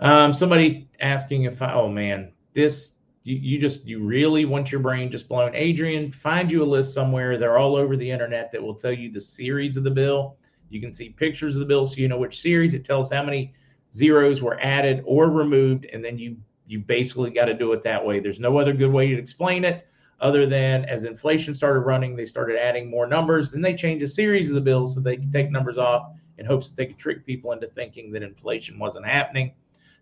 Um, 0.00 0.32
somebody 0.32 0.88
asking 1.00 1.44
if 1.44 1.60
I, 1.60 1.74
oh 1.74 1.88
man, 1.88 2.32
this 2.54 2.94
you, 3.22 3.36
you 3.36 3.58
just 3.58 3.86
you 3.86 4.02
really 4.02 4.44
want 4.44 4.72
your 4.72 4.80
brain 4.80 5.10
just 5.10 5.28
blown. 5.28 5.54
Adrian, 5.54 6.10
find 6.10 6.50
you 6.50 6.62
a 6.62 6.64
list 6.64 6.94
somewhere. 6.94 7.36
They're 7.36 7.58
all 7.58 7.76
over 7.76 7.96
the 7.96 8.10
internet 8.10 8.50
that 8.52 8.62
will 8.62 8.74
tell 8.74 8.92
you 8.92 9.10
the 9.10 9.20
series 9.20 9.76
of 9.76 9.84
the 9.84 9.90
bill. 9.90 10.36
You 10.70 10.80
can 10.80 10.90
see 10.90 11.10
pictures 11.10 11.56
of 11.56 11.60
the 11.60 11.66
bill 11.66 11.84
so 11.84 11.96
you 11.96 12.08
know 12.08 12.18
which 12.18 12.40
series. 12.40 12.74
It 12.74 12.84
tells 12.84 13.12
how 13.12 13.22
many 13.22 13.52
zeros 13.92 14.40
were 14.40 14.58
added 14.60 15.02
or 15.04 15.28
removed, 15.28 15.84
and 15.92 16.02
then 16.02 16.18
you 16.18 16.36
you 16.66 16.78
basically 16.78 17.30
got 17.30 17.46
to 17.46 17.54
do 17.54 17.72
it 17.72 17.82
that 17.82 18.04
way. 18.04 18.20
There's 18.20 18.40
no 18.40 18.56
other 18.56 18.72
good 18.72 18.92
way 18.92 19.08
to 19.08 19.18
explain 19.18 19.64
it 19.64 19.86
other 20.20 20.46
than 20.46 20.84
as 20.84 21.04
inflation 21.04 21.54
started 21.54 21.80
running, 21.80 22.14
they 22.14 22.26
started 22.26 22.58
adding 22.58 22.90
more 22.90 23.06
numbers. 23.06 23.50
Then 23.50 23.62
they 23.62 23.74
changed 23.74 24.04
a 24.04 24.08
series 24.08 24.48
of 24.48 24.54
the 24.54 24.60
bills 24.60 24.94
so 24.94 25.00
they 25.00 25.16
could 25.16 25.32
take 25.32 25.50
numbers 25.50 25.78
off 25.78 26.12
in 26.38 26.46
hopes 26.46 26.68
that 26.68 26.76
they 26.76 26.86
could 26.86 26.98
trick 26.98 27.24
people 27.24 27.52
into 27.52 27.66
thinking 27.66 28.12
that 28.12 28.22
inflation 28.22 28.78
wasn't 28.78 29.06
happening. 29.06 29.52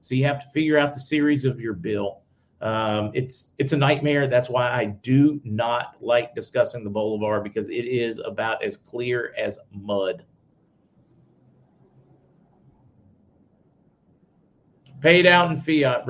So 0.00 0.14
you 0.14 0.24
have 0.24 0.40
to 0.40 0.48
figure 0.50 0.78
out 0.78 0.92
the 0.92 1.00
series 1.00 1.44
of 1.44 1.60
your 1.60 1.74
bill. 1.74 2.22
Um, 2.60 3.12
it's 3.14 3.52
it's 3.58 3.72
a 3.72 3.76
nightmare. 3.76 4.26
That's 4.26 4.48
why 4.48 4.68
I 4.68 4.86
do 4.86 5.40
not 5.44 5.96
like 6.00 6.34
discussing 6.34 6.82
the 6.82 6.90
Bolivar 6.90 7.40
because 7.40 7.68
it 7.68 7.84
is 7.84 8.18
about 8.18 8.64
as 8.64 8.76
clear 8.76 9.32
as 9.36 9.58
mud. 9.70 10.24
Paid 15.00 15.26
out 15.26 15.52
in 15.52 15.60
fiat. 15.60 16.04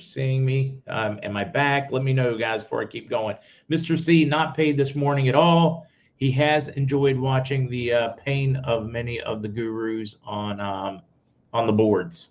Seeing 0.00 0.44
me. 0.44 0.78
Um, 0.86 1.18
am 1.22 1.36
I 1.36 1.44
back? 1.44 1.90
Let 1.90 2.02
me 2.02 2.12
know, 2.12 2.36
guys, 2.36 2.62
before 2.62 2.82
I 2.82 2.86
keep 2.86 3.08
going. 3.08 3.36
Mr. 3.70 3.98
C, 3.98 4.24
not 4.24 4.56
paid 4.56 4.76
this 4.76 4.94
morning 4.94 5.28
at 5.28 5.34
all. 5.34 5.86
He 6.16 6.30
has 6.32 6.68
enjoyed 6.70 7.16
watching 7.16 7.68
the 7.68 7.92
uh, 7.92 8.08
pain 8.10 8.56
of 8.56 8.86
many 8.86 9.20
of 9.20 9.40
the 9.40 9.48
gurus 9.48 10.16
on 10.24 10.60
um, 10.60 11.00
on 11.52 11.66
the 11.66 11.72
boards. 11.72 12.30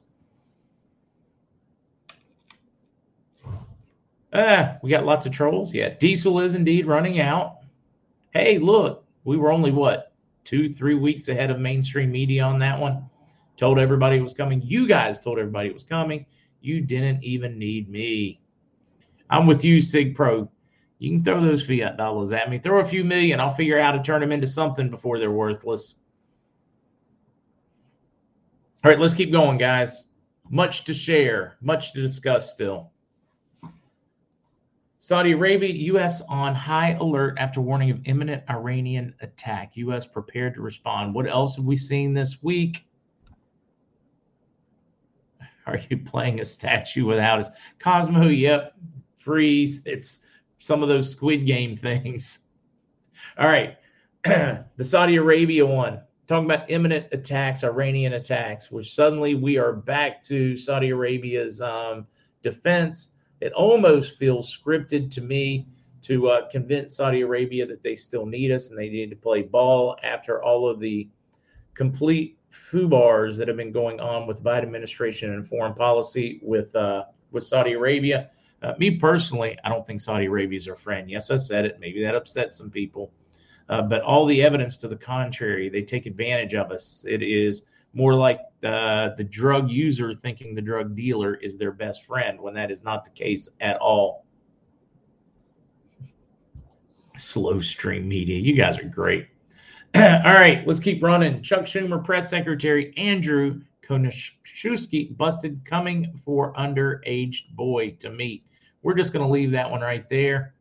Ah, 4.34 4.78
we 4.84 4.90
got 4.90 5.06
lots 5.06 5.26
of 5.26 5.32
trolls. 5.32 5.74
Yeah, 5.74 5.90
diesel 5.90 6.42
is 6.42 6.54
indeed 6.54 6.86
running 6.86 7.22
out. 7.22 7.60
Hey, 8.32 8.58
look, 8.58 9.06
we 9.24 9.38
were 9.38 9.52
only 9.52 9.72
what 9.72 10.14
two, 10.44 10.70
three 10.70 10.96
weeks 10.96 11.28
ahead 11.28 11.50
of 11.50 11.60
mainstream 11.60 12.12
media 12.12 12.44
on 12.44 12.60
that 12.60 12.80
one. 12.80 13.10
Told 13.58 13.80
everybody 13.80 14.18
it 14.18 14.22
was 14.22 14.34
coming. 14.34 14.62
You 14.64 14.88
guys 14.88 15.20
told 15.20 15.40
everybody 15.40 15.70
it 15.70 15.74
was 15.74 15.84
coming. 15.84 16.26
You 16.62 16.82
didn't 16.82 17.24
even 17.24 17.58
need 17.58 17.90
me. 17.90 18.42
I'm 19.30 19.46
with 19.48 19.64
you, 19.64 19.82
Sig 19.82 20.16
Pro. 20.16 20.50
You 21.00 21.12
can 21.12 21.24
throw 21.24 21.42
those 21.42 21.66
fiat 21.66 21.98
dollars 21.98 22.34
at 22.34 22.50
me. 22.50 22.58
Throw 22.60 22.80
a 22.80 22.86
few 22.86 23.04
million. 23.04 23.40
I'll 23.40 23.54
figure 23.54 23.80
out 23.80 23.92
how 23.92 23.98
to 23.98 24.04
turn 24.04 24.22
them 24.22 24.32
into 24.32 24.48
something 24.48 24.90
before 24.90 25.20
they're 25.20 25.32
worthless. 25.32 25.96
All 28.84 28.92
right, 28.92 29.00
let's 29.00 29.14
keep 29.14 29.32
going, 29.32 29.58
guys. 29.58 30.06
Much 30.50 30.86
to 30.86 30.94
share, 30.94 31.58
much 31.62 31.94
to 31.94 32.02
discuss 32.02 32.54
still. 32.54 32.92
Saudi 35.00 35.34
Arabia, 35.34 35.74
U.S. 35.74 36.22
on 36.30 36.56
high 36.56 36.92
alert 36.94 37.38
after 37.38 37.62
warning 37.62 37.92
of 37.92 38.02
imminent 38.06 38.44
Iranian 38.50 39.14
attack. 39.22 39.78
U.S. 39.78 40.06
prepared 40.06 40.56
to 40.56 40.62
respond. 40.62 41.14
What 41.14 41.28
else 41.28 41.56
have 41.58 41.66
we 41.66 41.78
seen 41.78 42.14
this 42.14 42.42
week? 42.44 42.88
Are 45.78 45.80
you 45.90 45.98
playing 45.98 46.40
a 46.40 46.46
statue 46.46 47.06
without 47.06 47.40
us? 47.40 47.50
Cosmo, 47.80 48.28
yep. 48.28 48.74
Freeze. 49.18 49.82
It's 49.86 50.20
some 50.60 50.82
of 50.82 50.90
those 50.90 51.12
Squid 51.12 51.46
Game 51.46 51.76
things. 51.78 52.40
All 53.38 53.48
right. 53.48 53.78
the 54.24 54.84
Saudi 54.84 55.18
Arabia 55.18 55.66
one, 55.66 56.02
talking 56.26 56.46
about 56.46 56.70
imminent 56.70 57.08
attacks, 57.12 57.64
Iranian 57.64 58.14
attacks, 58.14 58.72
which 58.72 58.94
suddenly 58.94 59.36
we 59.36 59.58
are 59.58 59.74
back 59.74 60.24
to 60.24 60.56
Saudi 60.58 60.90
Arabia's 60.90 61.62
um, 61.62 62.08
defense. 62.42 63.10
It 63.42 63.54
almost 63.54 64.18
feels 64.18 64.56
scripted 64.58 65.12
to 65.12 65.22
me 65.22 65.68
to 66.04 66.30
uh, 66.30 66.50
convince 66.50 66.96
Saudi 66.96 67.22
Arabia 67.22 67.66
that 67.68 67.84
they 67.84 67.96
still 67.96 68.26
need 68.26 68.52
us 68.52 68.70
and 68.70 68.80
they 68.80 68.90
need 68.90 69.10
to 69.10 69.16
play 69.16 69.44
ball 69.44 69.98
after 70.04 70.42
all 70.42 70.68
of 70.68 70.80
the 70.80 71.08
complete 71.74 72.37
FUBARs 72.72 73.38
that 73.38 73.48
have 73.48 73.58
been 73.58 73.72
going 73.72 74.00
on 74.00 74.28
with 74.28 74.44
the 74.44 74.50
Biden 74.50 74.64
administration 74.64 75.34
and 75.34 75.48
foreign 75.48 75.74
policy 75.74 76.40
with 76.42 76.76
uh, 76.76 77.06
with 77.32 77.44
Saudi 77.44 77.74
Arabia. 77.74 78.30
Uh, 78.62 78.74
me 78.80 78.92
personally, 78.92 79.58
I 79.64 79.70
don't 79.70 79.86
think 79.86 80.02
Saudi 80.02 80.26
Arabia 80.26 80.58
is 80.58 80.68
our 80.68 80.76
friend. 80.76 81.10
Yes, 81.10 81.30
I 81.30 81.38
said 81.38 81.66
it. 81.66 81.80
Maybe 81.80 82.02
that 82.04 82.16
upsets 82.16 82.58
some 82.58 82.72
people, 82.72 83.12
uh, 83.70 83.84
but 83.84 84.02
all 84.02 84.26
the 84.26 84.42
evidence 84.42 84.78
to 84.78 84.88
the 84.88 84.96
contrary, 84.96 85.70
they 85.70 85.84
take 85.84 86.06
advantage 86.06 86.56
of 86.56 86.72
us. 86.72 87.06
It 87.08 87.22
is 87.22 87.68
more 87.94 88.14
like 88.14 88.40
uh, 88.64 89.10
the 89.16 89.24
drug 89.24 89.70
user 89.70 90.14
thinking 90.16 90.56
the 90.56 90.62
drug 90.62 90.96
dealer 90.96 91.36
is 91.36 91.58
their 91.58 91.72
best 91.72 92.06
friend 92.06 92.40
when 92.40 92.54
that 92.54 92.72
is 92.72 92.84
not 92.84 93.06
the 93.06 93.12
case 93.12 93.50
at 93.62 93.78
all. 93.78 94.26
Slow 97.16 97.60
stream 97.62 98.08
media, 98.08 98.38
you 98.38 98.54
guys 98.54 98.78
are 98.80 98.84
great. 98.84 99.28
All 99.96 100.34
right, 100.34 100.66
let's 100.68 100.80
keep 100.80 101.02
running. 101.02 101.42
Chuck 101.42 101.62
Schumer, 101.62 102.04
press 102.04 102.30
secretary 102.30 102.94
Andrew 102.98 103.62
Koniszewski 103.88 105.16
busted 105.16 105.64
coming 105.66 106.20
for 106.26 106.54
underage 106.54 107.50
boy 107.56 107.90
to 108.00 108.10
meet. 108.10 108.44
We're 108.84 108.96
just 108.96 109.14
going 109.14 109.26
to 109.26 109.32
leave 109.32 109.52
that 109.52 109.70
one 109.70 109.82
right 109.82 110.08
there. 110.10 110.54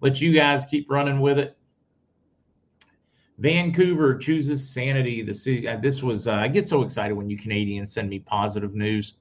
Let 0.00 0.20
you 0.20 0.32
guys 0.32 0.66
keep 0.66 0.90
running 0.90 1.20
with 1.20 1.38
it. 1.38 1.56
Vancouver 3.38 4.16
chooses 4.16 4.68
sanity. 4.68 5.22
The 5.22 5.34
city. 5.34 5.66
Uh, 5.66 5.78
this 5.78 6.02
was. 6.02 6.28
Uh, 6.28 6.34
I 6.34 6.48
get 6.48 6.68
so 6.68 6.82
excited 6.82 7.14
when 7.14 7.28
you 7.28 7.38
Canadians 7.38 7.92
send 7.92 8.08
me 8.08 8.18
positive 8.18 8.74
news. 8.74 9.14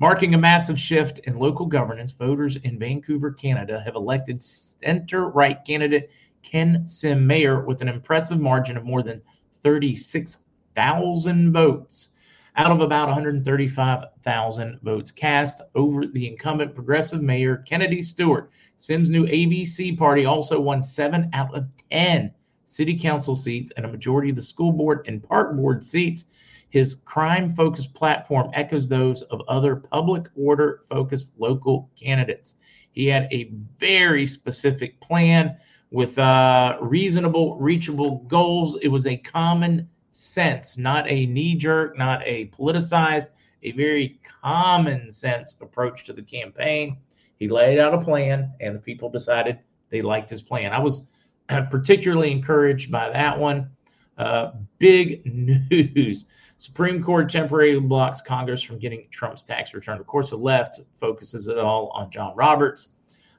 Marking 0.00 0.34
a 0.34 0.38
massive 0.38 0.78
shift 0.78 1.18
in 1.20 1.38
local 1.38 1.66
governance, 1.66 2.12
voters 2.12 2.56
in 2.56 2.78
Vancouver, 2.78 3.32
Canada, 3.32 3.82
have 3.84 3.96
elected 3.96 4.40
center-right 4.40 5.64
candidate 5.64 6.10
Ken 6.42 6.86
Sim 6.86 7.26
mayor 7.26 7.64
with 7.64 7.82
an 7.82 7.88
impressive 7.88 8.40
margin 8.40 8.76
of 8.76 8.84
more 8.84 9.02
than 9.02 9.22
36,000 9.62 11.52
votes 11.52 12.10
out 12.56 12.72
of 12.72 12.80
about 12.80 13.06
135,000 13.06 14.80
votes 14.82 15.10
cast 15.12 15.62
over 15.74 16.06
the 16.06 16.26
incumbent 16.26 16.74
progressive 16.74 17.22
mayor 17.22 17.58
Kennedy 17.58 18.02
Stewart. 18.02 18.50
Sim's 18.76 19.10
new 19.10 19.26
ABC 19.26 19.96
party 19.96 20.24
also 20.24 20.60
won 20.60 20.82
seven 20.82 21.30
out 21.32 21.54
of 21.54 21.66
10 21.90 22.32
city 22.64 22.98
council 22.98 23.34
seats 23.34 23.72
and 23.76 23.86
a 23.86 23.90
majority 23.90 24.30
of 24.30 24.36
the 24.36 24.42
school 24.42 24.72
board 24.72 25.04
and 25.06 25.22
park 25.22 25.56
board 25.56 25.84
seats. 25.86 26.26
His 26.70 26.94
crime 26.94 27.48
focused 27.48 27.94
platform 27.94 28.50
echoes 28.52 28.88
those 28.88 29.22
of 29.22 29.40
other 29.48 29.76
public 29.76 30.26
order 30.36 30.80
focused 30.88 31.32
local 31.38 31.90
candidates. 31.98 32.56
He 32.90 33.06
had 33.06 33.28
a 33.32 33.52
very 33.78 34.26
specific 34.26 35.00
plan 35.00 35.56
with 35.90 36.18
uh, 36.18 36.76
reasonable, 36.80 37.56
reachable 37.56 38.18
goals. 38.28 38.78
It 38.82 38.88
was 38.88 39.06
a 39.06 39.16
common 39.16 39.88
sense, 40.12 40.76
not 40.76 41.08
a 41.08 41.26
knee 41.26 41.54
jerk, 41.54 41.96
not 41.96 42.22
a 42.24 42.50
politicized, 42.58 43.30
a 43.62 43.72
very 43.72 44.20
common 44.42 45.10
sense 45.10 45.56
approach 45.60 46.04
to 46.04 46.12
the 46.12 46.22
campaign. 46.22 46.98
He 47.36 47.48
laid 47.48 47.78
out 47.78 47.94
a 47.94 47.98
plan, 47.98 48.52
and 48.60 48.74
the 48.74 48.80
people 48.80 49.08
decided 49.08 49.58
they 49.90 50.02
liked 50.02 50.28
his 50.28 50.42
plan. 50.42 50.72
I 50.72 50.78
was 50.78 51.08
particularly 51.48 52.32
encouraged 52.32 52.90
by 52.90 53.10
that 53.10 53.38
one. 53.38 53.70
Uh, 54.18 54.52
big 54.78 55.24
news. 55.24 56.26
Supreme 56.56 57.00
Court 57.00 57.30
temporarily 57.30 57.78
blocks 57.78 58.20
Congress 58.20 58.60
from 58.60 58.80
getting 58.80 59.06
Trump's 59.12 59.44
tax 59.44 59.72
return. 59.72 60.00
Of 60.00 60.08
course, 60.08 60.30
the 60.30 60.36
left 60.36 60.80
focuses 60.98 61.46
it 61.46 61.56
all 61.56 61.90
on 61.90 62.10
John 62.10 62.34
Roberts 62.34 62.96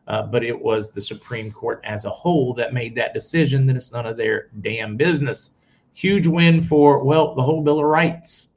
uh, 0.10 0.24
but 0.24 0.44
it 0.44 0.60
was 0.60 0.89
the 0.89 1.01
Supreme 1.01 1.51
Court 1.51 1.80
as 1.84 2.06
a 2.06 2.10
whole 2.10 2.54
that 2.56 2.74
made 2.74 2.96
that 2.96 3.13
decision 3.13 3.68
that 3.68 3.75
it's 3.75 3.94
none 3.94 4.08
of 4.08 4.18
their 4.18 4.50
damn 4.62 4.98
business. 4.98 5.54
Huge 5.94 6.25
win 6.25 6.62
for, 6.62 7.04
well, 7.04 7.36
the 7.36 7.44
whole 7.44 7.63
Bill 7.63 7.80
of 7.80 7.86
Rights. 7.86 8.50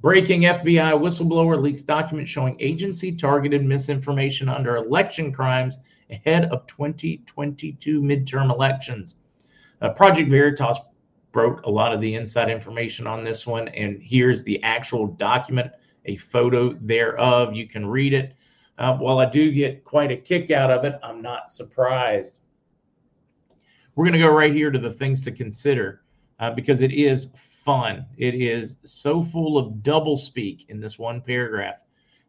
Breaking 0.00 0.42
FBI 0.42 0.92
whistleblower 0.94 1.60
leaks 1.60 1.84
documents 1.84 2.28
showing 2.28 2.56
agency 2.58 3.12
targeted 3.12 3.64
misinformation 3.64 4.48
under 4.48 4.74
election 4.74 5.32
crimes 5.32 5.78
ahead 6.10 6.46
of 6.46 6.66
2022 6.66 8.02
midterm 8.02 8.50
elections. 8.50 9.20
Uh, 9.80 9.90
Project 9.90 10.28
Veritas 10.28 10.78
broke 11.30 11.62
a 11.62 11.70
lot 11.70 11.94
of 11.94 12.00
the 12.00 12.16
inside 12.16 12.50
information 12.50 13.06
on 13.06 13.22
this 13.22 13.46
one, 13.46 13.68
and 13.68 14.02
here's 14.02 14.42
the 14.42 14.60
actual 14.64 15.06
document, 15.06 15.70
a 16.06 16.16
photo 16.16 16.72
thereof. 16.80 17.54
You 17.54 17.68
can 17.68 17.86
read 17.86 18.12
it. 18.12 18.34
Uh, 18.82 18.96
while 18.96 19.20
I 19.20 19.26
do 19.26 19.52
get 19.52 19.84
quite 19.84 20.10
a 20.10 20.16
kick 20.16 20.50
out 20.50 20.72
of 20.72 20.84
it, 20.84 20.98
I'm 21.04 21.22
not 21.22 21.48
surprised. 21.48 22.40
We're 23.94 24.06
going 24.06 24.20
to 24.20 24.26
go 24.26 24.34
right 24.34 24.52
here 24.52 24.72
to 24.72 24.78
the 24.78 24.90
things 24.90 25.22
to 25.24 25.30
consider 25.30 26.02
uh, 26.40 26.50
because 26.50 26.80
it 26.80 26.90
is 26.90 27.28
fun. 27.64 28.04
It 28.16 28.34
is 28.34 28.78
so 28.82 29.22
full 29.22 29.56
of 29.56 29.74
doublespeak 29.84 30.68
in 30.68 30.80
this 30.80 30.98
one 30.98 31.20
paragraph. 31.20 31.76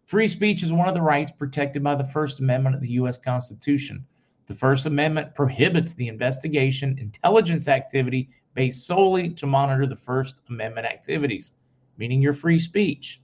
Free 0.06 0.30
speech 0.30 0.62
is 0.62 0.72
one 0.72 0.88
of 0.88 0.94
the 0.94 1.02
rights 1.02 1.32
protected 1.32 1.84
by 1.84 1.96
the 1.96 2.04
First 2.04 2.40
Amendment 2.40 2.76
of 2.76 2.82
the 2.82 2.90
U.S. 2.90 3.18
Constitution. 3.18 4.06
The 4.46 4.54
First 4.54 4.86
Amendment 4.86 5.34
prohibits 5.34 5.94
the 5.94 6.08
investigation, 6.08 7.00
intelligence 7.00 7.68
activity 7.68 8.30
based 8.54 8.86
solely 8.86 9.30
to 9.32 9.48
monitor 9.48 9.88
the 9.88 9.96
First 9.96 10.42
Amendment 10.50 10.86
activities, 10.86 11.58
meaning 11.98 12.22
your 12.22 12.34
free 12.34 12.60
speech. 12.60 13.23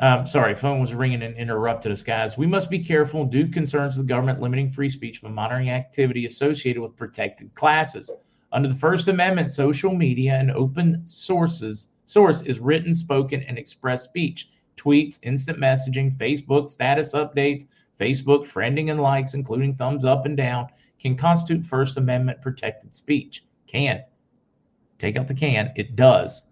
Um, 0.00 0.26
sorry, 0.26 0.54
phone 0.54 0.80
was 0.80 0.94
ringing 0.94 1.22
and 1.22 1.36
interrupted 1.36 1.90
us, 1.90 2.04
guys. 2.04 2.38
We 2.38 2.46
must 2.46 2.70
be 2.70 2.78
careful 2.78 3.24
due 3.24 3.48
concerns 3.48 3.96
of 3.96 4.04
the 4.04 4.08
government 4.08 4.40
limiting 4.40 4.70
free 4.70 4.90
speech 4.90 5.20
by 5.20 5.28
monitoring 5.28 5.70
activity 5.70 6.24
associated 6.26 6.80
with 6.80 6.96
protected 6.96 7.52
classes. 7.54 8.10
Under 8.52 8.68
the 8.68 8.76
First 8.76 9.08
Amendment, 9.08 9.50
social 9.50 9.92
media 9.92 10.34
and 10.34 10.52
open 10.52 11.04
sources 11.06 11.88
source 12.04 12.42
is 12.42 12.58
written, 12.58 12.94
spoken, 12.94 13.42
and 13.42 13.58
express 13.58 14.04
speech. 14.04 14.48
Tweets, 14.76 15.18
instant 15.24 15.58
messaging, 15.58 16.16
Facebook 16.16 16.68
status 16.68 17.12
updates, 17.12 17.64
Facebook 18.00 18.46
friending 18.46 18.90
and 18.90 19.00
likes, 19.00 19.34
including 19.34 19.74
thumbs 19.74 20.04
up 20.04 20.24
and 20.24 20.36
down, 20.36 20.68
can 21.00 21.16
constitute 21.16 21.64
First 21.64 21.96
Amendment 21.96 22.40
protected 22.40 22.94
speech. 22.94 23.44
Can. 23.66 24.04
Take 24.98 25.16
out 25.16 25.28
the 25.28 25.34
can. 25.34 25.72
It 25.76 25.96
does. 25.96 26.47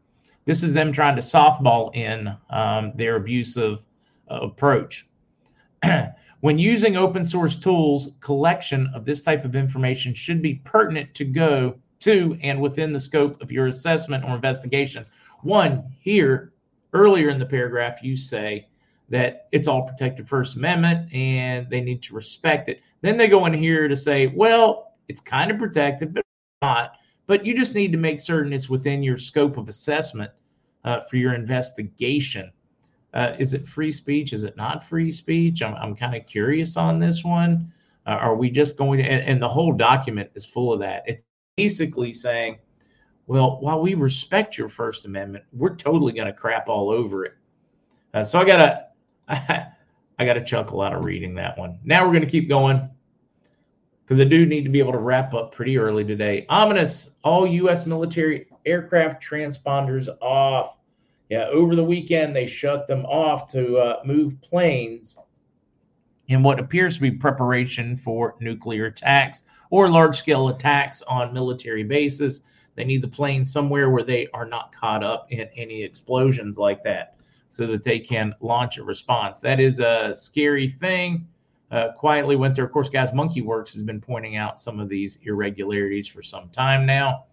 This 0.46 0.62
is 0.62 0.72
them 0.72 0.92
trying 0.92 1.16
to 1.16 1.22
softball 1.22 1.94
in 1.94 2.34
um, 2.50 2.92
their 2.94 3.16
abusive 3.16 3.82
uh, 4.30 4.40
approach. 4.42 5.06
when 6.40 6.58
using 6.58 6.96
open 6.96 7.24
source 7.24 7.56
tools, 7.56 8.12
collection 8.20 8.88
of 8.94 9.04
this 9.04 9.22
type 9.22 9.44
of 9.44 9.56
information 9.56 10.14
should 10.14 10.40
be 10.40 10.54
pertinent 10.64 11.12
to 11.14 11.24
go 11.24 11.76
to 12.00 12.38
and 12.42 12.60
within 12.60 12.92
the 12.92 13.00
scope 13.00 13.42
of 13.42 13.50
your 13.50 13.66
assessment 13.66 14.24
or 14.24 14.36
investigation. 14.36 15.04
One, 15.42 15.84
here, 15.98 16.52
earlier 16.92 17.28
in 17.28 17.38
the 17.38 17.46
paragraph, 17.46 18.02
you 18.02 18.16
say 18.16 18.68
that 19.08 19.48
it's 19.50 19.66
all 19.66 19.82
protected 19.82 20.28
First 20.28 20.56
Amendment 20.56 21.12
and 21.12 21.68
they 21.68 21.80
need 21.80 22.02
to 22.02 22.14
respect 22.14 22.68
it. 22.68 22.80
Then 23.00 23.16
they 23.16 23.28
go 23.28 23.46
in 23.46 23.52
here 23.52 23.88
to 23.88 23.96
say, 23.96 24.28
well, 24.28 24.94
it's 25.08 25.20
kind 25.20 25.50
of 25.50 25.58
protected, 25.58 26.14
but 26.14 26.24
not. 26.62 26.92
But 27.26 27.44
you 27.44 27.56
just 27.56 27.74
need 27.74 27.92
to 27.92 27.98
make 27.98 28.20
certain 28.20 28.52
it's 28.52 28.68
within 28.68 29.02
your 29.02 29.16
scope 29.16 29.56
of 29.56 29.68
assessment 29.68 30.30
uh, 30.84 31.00
for 31.10 31.16
your 31.16 31.34
investigation. 31.34 32.52
Uh, 33.14 33.34
is 33.38 33.54
it 33.54 33.66
free 33.66 33.92
speech? 33.92 34.32
Is 34.32 34.44
it 34.44 34.56
not 34.56 34.84
free 34.84 35.10
speech? 35.10 35.62
I'm, 35.62 35.74
I'm 35.74 35.96
kind 35.96 36.14
of 36.14 36.26
curious 36.26 36.76
on 36.76 36.98
this 36.98 37.24
one. 37.24 37.72
Uh, 38.06 38.10
are 38.10 38.36
we 38.36 38.50
just 38.50 38.76
going 38.76 38.98
to, 38.98 39.04
and, 39.04 39.22
and 39.22 39.42
the 39.42 39.48
whole 39.48 39.72
document 39.72 40.30
is 40.34 40.44
full 40.44 40.72
of 40.72 40.78
that. 40.80 41.02
It's 41.06 41.24
basically 41.56 42.12
saying, 42.12 42.58
well, 43.26 43.58
while 43.60 43.80
we 43.80 43.94
respect 43.94 44.56
your 44.56 44.68
First 44.68 45.06
Amendment, 45.06 45.44
we're 45.52 45.74
totally 45.74 46.12
going 46.12 46.28
to 46.28 46.32
crap 46.32 46.68
all 46.68 46.90
over 46.90 47.24
it. 47.24 47.34
Uh, 48.14 48.22
so 48.22 48.38
I 48.38 48.44
gotta, 48.44 48.86
I, 49.28 49.66
I 50.18 50.24
gotta 50.24 50.44
chuckle 50.44 50.80
out 50.80 50.94
of 50.94 51.04
reading 51.04 51.34
that 51.34 51.58
one. 51.58 51.78
Now 51.84 52.04
we're 52.04 52.12
going 52.12 52.24
to 52.24 52.30
keep 52.30 52.48
going 52.48 52.88
because 54.06 54.20
I 54.20 54.24
do 54.24 54.46
need 54.46 54.62
to 54.62 54.70
be 54.70 54.78
able 54.78 54.92
to 54.92 54.98
wrap 54.98 55.34
up 55.34 55.52
pretty 55.52 55.76
early 55.76 56.04
today. 56.04 56.46
Ominous: 56.48 57.10
all 57.24 57.44
U.S. 57.46 57.86
military 57.86 58.46
aircraft 58.64 59.22
transponders 59.22 60.08
off. 60.20 60.76
Yeah, 61.28 61.46
over 61.46 61.74
the 61.74 61.82
weekend 61.82 62.36
they 62.36 62.46
shut 62.46 62.86
them 62.86 63.04
off 63.06 63.50
to 63.50 63.78
uh, 63.78 64.00
move 64.04 64.40
planes 64.42 65.18
in 66.28 66.42
what 66.42 66.60
appears 66.60 66.94
to 66.94 67.00
be 67.00 67.10
preparation 67.10 67.96
for 67.96 68.36
nuclear 68.40 68.86
attacks 68.86 69.42
or 69.70 69.88
large 69.90 70.18
scale 70.18 70.48
attacks 70.48 71.02
on 71.02 71.34
military 71.34 71.82
bases. 71.82 72.42
They 72.76 72.84
need 72.84 73.02
the 73.02 73.08
planes 73.08 73.50
somewhere 73.50 73.90
where 73.90 74.04
they 74.04 74.28
are 74.34 74.46
not 74.46 74.72
caught 74.72 75.02
up 75.02 75.26
in 75.32 75.48
any 75.56 75.82
explosions 75.82 76.58
like 76.58 76.84
that 76.84 77.16
so 77.48 77.66
that 77.66 77.82
they 77.82 77.98
can 77.98 78.34
launch 78.40 78.78
a 78.78 78.84
response. 78.84 79.40
That 79.40 79.58
is 79.58 79.80
a 79.80 80.12
scary 80.14 80.68
thing. 80.68 81.26
Uh, 81.70 81.92
quietly 81.92 82.36
went 82.36 82.54
there. 82.54 82.64
Of 82.64 82.72
course, 82.72 82.88
guys, 82.88 83.10
MonkeyWerx 83.10 83.72
has 83.72 83.82
been 83.82 84.00
pointing 84.00 84.36
out 84.36 84.60
some 84.60 84.78
of 84.78 84.88
these 84.88 85.18
irregularities 85.22 86.06
for 86.06 86.22
some 86.22 86.48
time 86.50 86.86
now. 86.86 87.24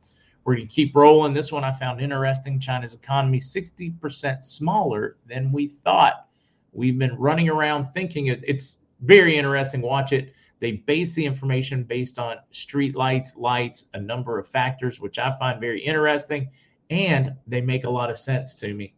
We're 0.44 0.56
going 0.56 0.68
to 0.68 0.74
keep 0.74 0.96
rolling. 0.96 1.34
This 1.34 1.52
one 1.52 1.64
I 1.64 1.72
found 1.72 2.02
interesting. 2.02 2.60
China's 2.60 2.96
economy 2.96 3.40
60% 3.40 4.44
smaller 4.44 5.18
than 5.28 5.52
we 5.52 5.68
thought. 5.68 6.28
We've 6.74 6.98
been 6.98 7.16
running 7.16 7.48
around 7.48 7.88
thinking 7.94 8.28
it, 8.28 8.44
it's 8.46 8.80
very 9.02 9.38
interesting. 9.38 9.82
Watch 9.82 10.12
it. 10.12 10.34
They 10.60 10.72
base 10.72 11.14
the 11.14 11.26
information 11.26 11.84
based 11.84 12.18
on 12.18 12.38
street 12.52 12.96
lights, 12.96 13.36
lights, 13.38 13.86
a 13.94 14.02
number 14.02 14.40
of 14.40 14.48
factors, 14.48 15.00
which 15.00 15.20
I 15.20 15.38
find 15.38 15.60
very 15.60 15.82
interesting, 15.82 16.50
and 16.90 17.34
they 17.48 17.62
make 17.62 17.84
a 17.84 17.90
lot 17.90 18.10
of 18.10 18.18
sense 18.18 18.56
to 18.56 18.74
me. 18.74 18.94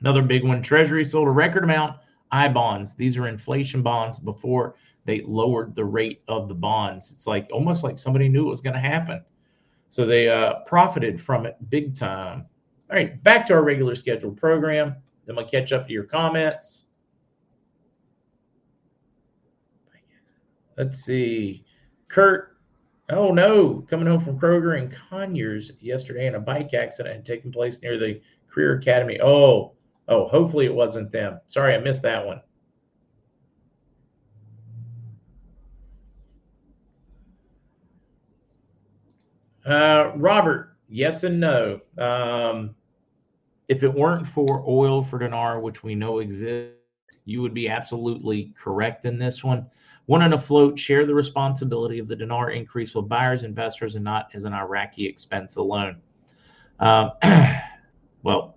Another 0.00 0.22
big 0.22 0.44
one 0.44 0.62
Treasury 0.62 1.04
sold 1.04 1.28
a 1.28 1.30
record 1.30 1.64
amount 1.64 1.98
I 2.30 2.48
bonds. 2.48 2.94
These 2.94 3.16
are 3.16 3.28
inflation 3.28 3.82
bonds 3.82 4.18
before 4.18 4.74
they 5.04 5.22
lowered 5.22 5.74
the 5.74 5.84
rate 5.84 6.22
of 6.28 6.48
the 6.48 6.54
bonds. 6.54 7.12
It's 7.12 7.26
like 7.26 7.48
almost 7.52 7.82
like 7.82 7.98
somebody 7.98 8.28
knew 8.28 8.46
it 8.46 8.50
was 8.50 8.60
going 8.60 8.74
to 8.74 8.80
happen. 8.80 9.22
So 9.88 10.04
they 10.04 10.28
uh, 10.28 10.60
profited 10.66 11.20
from 11.20 11.46
it 11.46 11.56
big 11.70 11.96
time. 11.96 12.44
All 12.90 12.96
right, 12.96 13.22
back 13.22 13.46
to 13.46 13.54
our 13.54 13.64
regular 13.64 13.94
scheduled 13.94 14.36
program. 14.36 14.96
Then 15.24 15.36
we'll 15.36 15.48
catch 15.48 15.72
up 15.72 15.86
to 15.86 15.92
your 15.92 16.04
comments. 16.04 16.86
Let's 20.76 21.00
see. 21.00 21.64
Kurt, 22.08 22.56
oh 23.10 23.32
no, 23.32 23.84
coming 23.88 24.06
home 24.06 24.20
from 24.20 24.38
Kroger 24.38 24.78
and 24.78 24.94
Conyers 25.10 25.72
yesterday 25.80 26.26
in 26.26 26.34
a 26.34 26.40
bike 26.40 26.72
accident 26.74 27.16
had 27.16 27.26
taken 27.26 27.50
place 27.50 27.82
near 27.82 27.98
the 27.98 28.20
Career 28.48 28.78
Academy. 28.78 29.20
Oh, 29.20 29.72
oh, 30.08 30.26
hopefully 30.28 30.66
it 30.66 30.74
wasn't 30.74 31.12
them. 31.12 31.40
Sorry, 31.46 31.74
I 31.74 31.78
missed 31.78 32.02
that 32.02 32.26
one. 32.26 32.40
Uh, 39.64 40.12
Robert, 40.16 40.76
yes 40.88 41.24
and 41.24 41.38
no. 41.38 41.80
Um, 41.98 42.74
if 43.68 43.82
it 43.82 43.92
weren't 43.92 44.26
for 44.26 44.64
oil 44.66 45.02
for 45.02 45.18
dinar, 45.18 45.60
which 45.60 45.82
we 45.82 45.94
know 45.94 46.20
exists, 46.20 46.74
you 47.26 47.42
would 47.42 47.52
be 47.52 47.68
absolutely 47.68 48.54
correct 48.58 49.04
in 49.04 49.18
this 49.18 49.44
one. 49.44 49.66
One 50.06 50.22
and 50.22 50.32
a 50.32 50.38
float 50.38 50.78
share 50.78 51.04
the 51.04 51.14
responsibility 51.14 51.98
of 51.98 52.08
the 52.08 52.16
dinar 52.16 52.50
increase 52.50 52.94
with 52.94 53.10
buyers, 53.10 53.42
investors, 53.42 53.94
and 53.94 54.02
not 54.02 54.30
as 54.32 54.44
an 54.44 54.54
Iraqi 54.54 55.04
expense 55.04 55.56
alone. 55.56 56.00
Um, 56.80 57.12
well, 58.22 58.56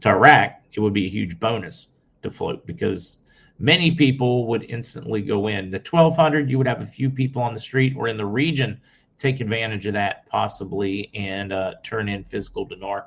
to 0.00 0.10
Iraq, 0.10 0.53
it 0.74 0.80
would 0.80 0.92
be 0.92 1.06
a 1.06 1.10
huge 1.10 1.38
bonus 1.38 1.88
to 2.22 2.30
float 2.30 2.66
because 2.66 3.18
many 3.58 3.90
people 3.92 4.46
would 4.46 4.64
instantly 4.64 5.22
go 5.22 5.48
in. 5.48 5.70
The 5.70 5.78
1200, 5.78 6.50
you 6.50 6.58
would 6.58 6.66
have 6.66 6.82
a 6.82 6.86
few 6.86 7.10
people 7.10 7.42
on 7.42 7.54
the 7.54 7.60
street 7.60 7.94
or 7.96 8.08
in 8.08 8.16
the 8.16 8.26
region 8.26 8.80
take 9.18 9.40
advantage 9.40 9.86
of 9.86 9.94
that 9.94 10.26
possibly 10.28 11.10
and 11.14 11.52
uh, 11.52 11.74
turn 11.82 12.08
in 12.08 12.24
physical 12.24 12.64
dinar. 12.64 13.06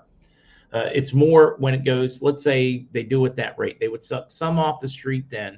Uh, 0.74 0.90
it's 0.94 1.14
more 1.14 1.56
when 1.60 1.74
it 1.74 1.84
goes, 1.84 2.22
let's 2.22 2.44
say 2.44 2.86
they 2.92 3.04
do 3.04 3.26
it 3.26 3.36
that 3.36 3.58
rate, 3.58 3.80
they 3.80 3.88
would 3.88 4.04
suck 4.04 4.32
some 4.32 4.60
off 4.60 4.80
the 4.80 4.88
street 4.88 5.26
then 5.30 5.58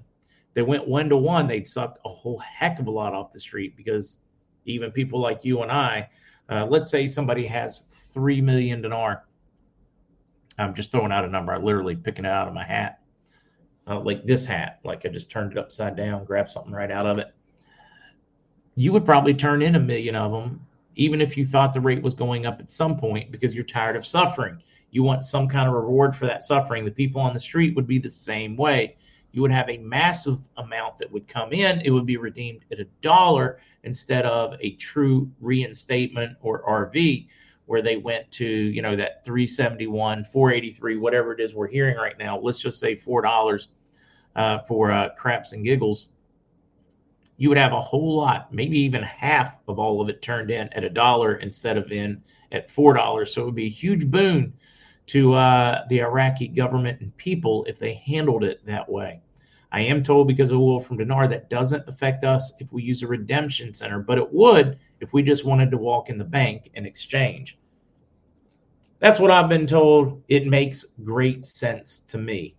they 0.54 0.62
went 0.62 0.88
one 0.88 1.10
to 1.10 1.18
one, 1.18 1.48
they'd 1.48 1.68
suck 1.68 2.00
a 2.06 2.10
whole 2.10 2.40
heck 2.40 2.80
of 2.80 2.88
a 2.88 2.92
lot 2.92 3.14
off 3.14 3.32
the 3.32 3.40
street 3.40 3.78
because 3.78 4.18
even 4.66 4.92
people 4.92 5.20
like 5.20 5.46
you 5.46 5.62
and 5.62 5.72
I, 5.72 6.10
uh, 6.50 6.66
let's 6.66 6.92
say 6.92 7.08
somebody 7.08 7.46
has 7.46 7.86
three 7.92 8.42
million 8.42 8.82
dinar. 8.82 9.24
I'm 10.60 10.74
just 10.74 10.92
throwing 10.92 11.12
out 11.12 11.26
a 11.26 11.30
number. 11.30 11.54
I 11.54 11.58
literally 11.58 11.96
picking 11.96 12.26
it 12.26 12.32
out 12.32 12.48
of 12.48 12.54
my 12.54 12.64
hat, 12.64 13.00
uh, 13.88 14.00
like 14.00 14.26
this 14.26 14.46
hat. 14.46 14.80
Like 14.84 15.06
I 15.06 15.10
just 15.10 15.32
turned 15.32 15.54
it 15.54 15.58
upside 15.58 15.96
down, 15.96 16.26
grabbed 16.26 16.52
something 16.52 16.74
right 16.74 16.92
out 16.92 17.06
of 17.06 17.18
it. 17.18 17.34
You 18.76 18.94
would 18.94 19.06
probably 19.06 19.34
turn 19.34 19.62
in 19.62 19.76
a 19.76 19.80
million 19.80 20.16
of 20.16 20.32
them, 20.32 20.66
even 20.96 21.22
if 21.22 21.38
you 21.38 21.46
thought 21.46 21.74
the 21.74 21.82
rate 21.82 22.02
was 22.02 22.14
going 22.14 22.46
up 22.46 22.60
at 22.60 22.72
some 22.72 22.98
point 22.98 23.32
because 23.32 23.54
you're 23.54 23.64
tired 23.64 23.96
of 23.96 24.06
suffering. 24.06 24.62
You 24.92 25.04
want 25.04 25.26
some 25.26 25.48
kind 25.48 25.68
of 25.68 25.76
reward 25.76 26.16
for 26.16 26.26
that 26.26 26.44
suffering. 26.44 26.86
The 26.86 26.92
people 26.92 27.22
on 27.22 27.34
the 27.34 27.40
street 27.40 27.76
would 27.76 27.88
be 27.88 28.00
the 28.00 28.10
same 28.10 28.56
way 28.56 28.96
you 29.32 29.42
would 29.42 29.52
have 29.52 29.70
a 29.70 29.78
massive 29.78 30.40
amount 30.58 30.98
that 30.98 31.12
would 31.12 31.28
come 31.28 31.54
in. 31.54 31.82
It 31.82 31.92
would 31.92 32.06
be 32.06 32.18
redeemed 32.18 32.66
at 32.72 32.80
a 32.80 32.88
dollar 33.02 33.60
instead 33.84 34.26
of 34.26 34.56
a 34.60 34.72
true 34.76 35.30
reinstatement 35.40 36.38
or 36.42 36.64
RV, 36.64 37.28
where 37.70 37.84
they 37.84 37.98
went 37.98 38.32
to, 38.32 38.48
you 38.48 38.82
know, 38.82 38.96
that 38.96 39.24
371, 39.24 40.24
483, 40.24 40.98
whatever 40.98 41.34
it 41.34 41.40
is 41.40 41.54
we're 41.54 41.68
hearing 41.68 41.98
right 41.98 42.18
now. 42.18 42.36
Let's 42.40 42.58
just 42.58 42.80
say 42.80 42.96
$4. 42.96 43.68
uh, 44.36 44.60
for 44.68 44.92
uh, 44.92 45.10
craps 45.16 45.54
and 45.54 45.64
giggles, 45.64 46.10
you 47.38 47.48
would 47.48 47.60
have 47.60 47.72
a 47.72 47.80
whole 47.80 48.18
lot, 48.18 48.52
maybe 48.52 48.80
even 48.80 49.04
half 49.04 49.54
of 49.68 49.78
all 49.78 50.02
of 50.02 50.10
it 50.10 50.24
turned 50.24 50.50
in 50.50 50.68
at 50.74 50.84
a 50.84 50.90
dollar 50.90 51.36
instead 51.36 51.78
of 51.78 51.92
in 51.92 52.24
at 52.52 52.72
four 52.72 52.96
dollars. 52.96 53.36
So 53.36 53.44
it 53.44 53.46
would 53.46 53.56
be 53.56 53.68
a 53.68 53.70
huge 53.70 54.10
boon 54.10 54.52
to 55.08 55.34
uh, 55.36 55.86
the 55.90 56.00
Iraqi 56.00 56.48
government 56.48 57.02
and 57.02 57.16
people 57.18 57.66
if 57.66 57.78
they 57.78 57.94
handled 57.94 58.44
it 58.44 58.66
that 58.66 58.90
way. 58.90 59.22
I 59.72 59.82
am 59.82 60.04
told 60.04 60.28
because 60.28 60.52
of 60.52 60.60
oil 60.60 60.80
from 60.80 60.98
dinar 60.98 61.28
that 61.28 61.50
doesn't 61.50 61.88
affect 61.88 62.24
us 62.24 62.54
if 62.60 62.72
we 62.74 62.82
use 62.82 63.04
a 63.04 63.08
redemption 63.08 63.74
center, 63.74 64.00
but 64.00 64.18
it 64.18 64.34
would 64.34 64.80
if 65.00 65.14
we 65.14 65.22
just 65.22 65.46
wanted 65.46 65.70
to 65.72 65.78
walk 65.78 66.10
in 66.10 66.18
the 66.18 66.24
bank 66.24 66.72
and 66.76 66.86
exchange. 66.86 67.58
That's 69.00 69.20
what 69.20 69.32
I've 69.32 69.48
been 69.48 69.68
told. 69.68 70.24
It 70.28 70.48
makes 70.48 70.86
great 71.04 71.48
sense 71.48 72.00
to 72.08 72.18
me. 72.18 72.56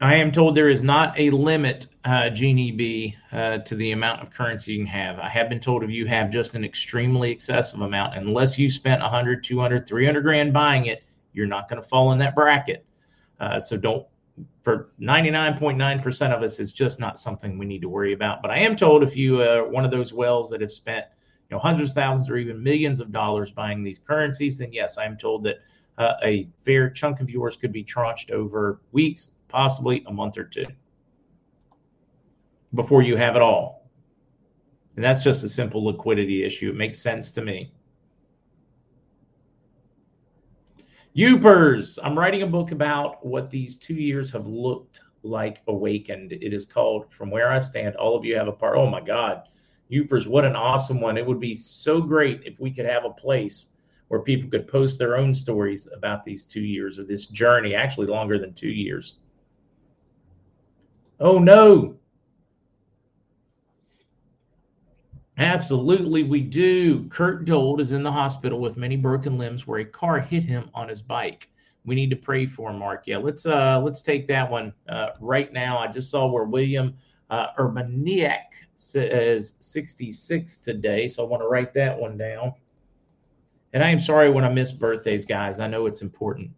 I 0.00 0.14
am 0.14 0.30
told 0.30 0.54
there 0.54 0.68
is 0.68 0.80
not 0.80 1.18
a 1.18 1.30
limit, 1.30 1.88
uh, 2.04 2.30
Genie 2.30 2.70
B, 2.70 3.16
uh, 3.32 3.58
to 3.58 3.74
the 3.74 3.90
amount 3.90 4.22
of 4.22 4.30
currency 4.30 4.72
you 4.72 4.78
can 4.78 4.86
have. 4.86 5.18
I 5.18 5.28
have 5.28 5.48
been 5.48 5.58
told 5.58 5.82
if 5.82 5.90
you 5.90 6.06
have 6.06 6.30
just 6.30 6.54
an 6.54 6.64
extremely 6.64 7.32
excessive 7.32 7.80
amount, 7.80 8.14
unless 8.14 8.56
you 8.56 8.70
spent 8.70 9.02
100, 9.02 9.42
200, 9.42 9.88
300 9.88 10.20
grand 10.20 10.52
buying 10.52 10.86
it, 10.86 11.02
you're 11.32 11.48
not 11.48 11.68
going 11.68 11.82
to 11.82 11.88
fall 11.88 12.12
in 12.12 12.18
that 12.18 12.36
bracket. 12.36 12.86
Uh, 13.40 13.58
so 13.58 13.76
don't, 13.76 14.06
for 14.62 14.90
99.9% 15.00 16.30
of 16.30 16.42
us, 16.44 16.60
it's 16.60 16.70
just 16.70 17.00
not 17.00 17.18
something 17.18 17.58
we 17.58 17.66
need 17.66 17.82
to 17.82 17.88
worry 17.88 18.12
about. 18.12 18.40
But 18.40 18.52
I 18.52 18.58
am 18.58 18.76
told 18.76 19.02
if 19.02 19.16
you 19.16 19.42
are 19.42 19.66
uh, 19.66 19.68
one 19.68 19.84
of 19.84 19.90
those 19.90 20.12
whales 20.12 20.48
that 20.50 20.60
have 20.60 20.70
spent 20.70 21.06
you 21.50 21.56
know 21.56 21.58
hundreds 21.60 21.90
of 21.90 21.96
thousands 21.96 22.30
or 22.30 22.36
even 22.36 22.62
millions 22.62 23.00
of 23.00 23.10
dollars 23.10 23.50
buying 23.50 23.82
these 23.82 23.98
currencies, 23.98 24.58
then 24.58 24.72
yes, 24.72 24.96
I 24.96 25.06
am 25.06 25.16
told 25.16 25.42
that 25.42 25.56
uh, 25.96 26.14
a 26.22 26.48
fair 26.64 26.88
chunk 26.88 27.20
of 27.20 27.28
yours 27.30 27.56
could 27.56 27.72
be 27.72 27.82
tranched 27.82 28.30
over 28.30 28.80
weeks, 28.92 29.30
possibly 29.48 30.04
a 30.06 30.12
month 30.12 30.38
or 30.38 30.44
two 30.44 30.66
before 32.74 33.02
you 33.02 33.16
have 33.16 33.36
it 33.36 33.42
all. 33.42 33.88
And 34.96 35.04
that's 35.04 35.22
just 35.22 35.44
a 35.44 35.48
simple 35.48 35.84
liquidity 35.84 36.44
issue. 36.44 36.70
It 36.70 36.76
makes 36.76 36.98
sense 36.98 37.30
to 37.32 37.42
me. 37.42 37.72
Upers, 41.16 41.98
I'm 42.02 42.18
writing 42.18 42.42
a 42.42 42.46
book 42.46 42.70
about 42.70 43.24
what 43.24 43.50
these 43.50 43.76
two 43.76 43.94
years 43.94 44.30
have 44.32 44.46
looked 44.46 45.00
like 45.22 45.62
awakened. 45.66 46.32
It 46.32 46.52
is 46.52 46.64
called 46.64 47.12
From 47.12 47.30
Where 47.30 47.50
I 47.50 47.60
Stand. 47.60 47.96
All 47.96 48.16
of 48.16 48.24
you 48.24 48.36
have 48.36 48.48
a 48.48 48.52
part. 48.52 48.76
Oh 48.76 48.86
my 48.86 49.00
God. 49.00 49.42
Upers, 49.90 50.26
what 50.26 50.44
an 50.44 50.54
awesome 50.54 51.00
one. 51.00 51.16
It 51.16 51.26
would 51.26 51.40
be 51.40 51.54
so 51.54 52.00
great 52.00 52.42
if 52.44 52.60
we 52.60 52.70
could 52.70 52.86
have 52.86 53.04
a 53.04 53.10
place 53.10 53.68
where 54.08 54.20
people 54.20 54.50
could 54.50 54.68
post 54.68 54.98
their 54.98 55.16
own 55.16 55.34
stories 55.34 55.88
about 55.94 56.24
these 56.24 56.44
two 56.44 56.60
years 56.60 56.98
or 56.98 57.04
this 57.04 57.26
journey, 57.26 57.74
actually 57.74 58.06
longer 58.06 58.38
than 58.38 58.52
two 58.52 58.68
years. 58.68 59.16
Oh 61.20 61.38
no. 61.38 61.96
Absolutely, 65.38 66.24
we 66.24 66.40
do. 66.40 67.04
Kurt 67.08 67.44
Dold 67.44 67.80
is 67.80 67.92
in 67.92 68.02
the 68.02 68.10
hospital 68.10 68.60
with 68.60 68.76
many 68.76 68.96
broken 68.96 69.38
limbs 69.38 69.66
where 69.66 69.80
a 69.80 69.84
car 69.84 70.18
hit 70.18 70.42
him 70.42 70.68
on 70.74 70.88
his 70.88 71.00
bike. 71.00 71.48
We 71.84 71.94
need 71.94 72.10
to 72.10 72.16
pray 72.16 72.44
for 72.44 72.70
him, 72.70 72.78
Mark. 72.80 73.06
Yeah, 73.06 73.18
let's 73.18 73.46
uh 73.46 73.80
let's 73.80 74.02
take 74.02 74.26
that 74.28 74.50
one 74.50 74.72
uh, 74.88 75.10
right 75.20 75.52
now. 75.52 75.78
I 75.78 75.86
just 75.88 76.10
saw 76.10 76.26
where 76.26 76.44
William 76.44 76.94
uh, 77.30 77.48
Urbaniak 77.58 78.42
says 78.74 79.54
66 79.60 80.56
today, 80.58 81.08
so 81.08 81.24
I 81.24 81.28
want 81.28 81.42
to 81.42 81.48
write 81.48 81.72
that 81.74 81.98
one 81.98 82.16
down. 82.16 82.52
And 83.72 83.82
I 83.84 83.90
am 83.90 83.98
sorry 83.98 84.30
when 84.30 84.44
I 84.44 84.48
miss 84.48 84.72
birthdays, 84.72 85.24
guys. 85.24 85.60
I 85.60 85.66
know 85.66 85.86
it's 85.86 86.02
important, 86.02 86.50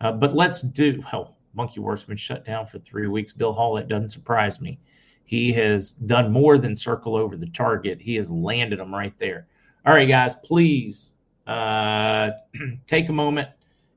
uh, 0.00 0.12
but 0.12 0.34
let's 0.34 0.62
do. 0.62 1.02
Well, 1.12 1.37
Monkey 1.58 1.80
Work's 1.80 2.04
been 2.04 2.16
shut 2.16 2.46
down 2.46 2.66
for 2.66 2.78
three 2.78 3.08
weeks. 3.08 3.32
Bill 3.32 3.52
Hall, 3.52 3.76
it 3.78 3.88
doesn't 3.88 4.10
surprise 4.10 4.60
me. 4.60 4.78
He 5.24 5.52
has 5.54 5.90
done 5.90 6.30
more 6.30 6.56
than 6.56 6.76
circle 6.76 7.16
over 7.16 7.36
the 7.36 7.48
target. 7.48 8.00
He 8.00 8.14
has 8.14 8.30
landed 8.30 8.78
them 8.78 8.94
right 8.94 9.12
there. 9.18 9.48
All 9.84 9.92
right, 9.92 10.08
guys, 10.08 10.36
please 10.36 11.14
uh, 11.48 12.30
take 12.86 13.08
a 13.08 13.12
moment 13.12 13.48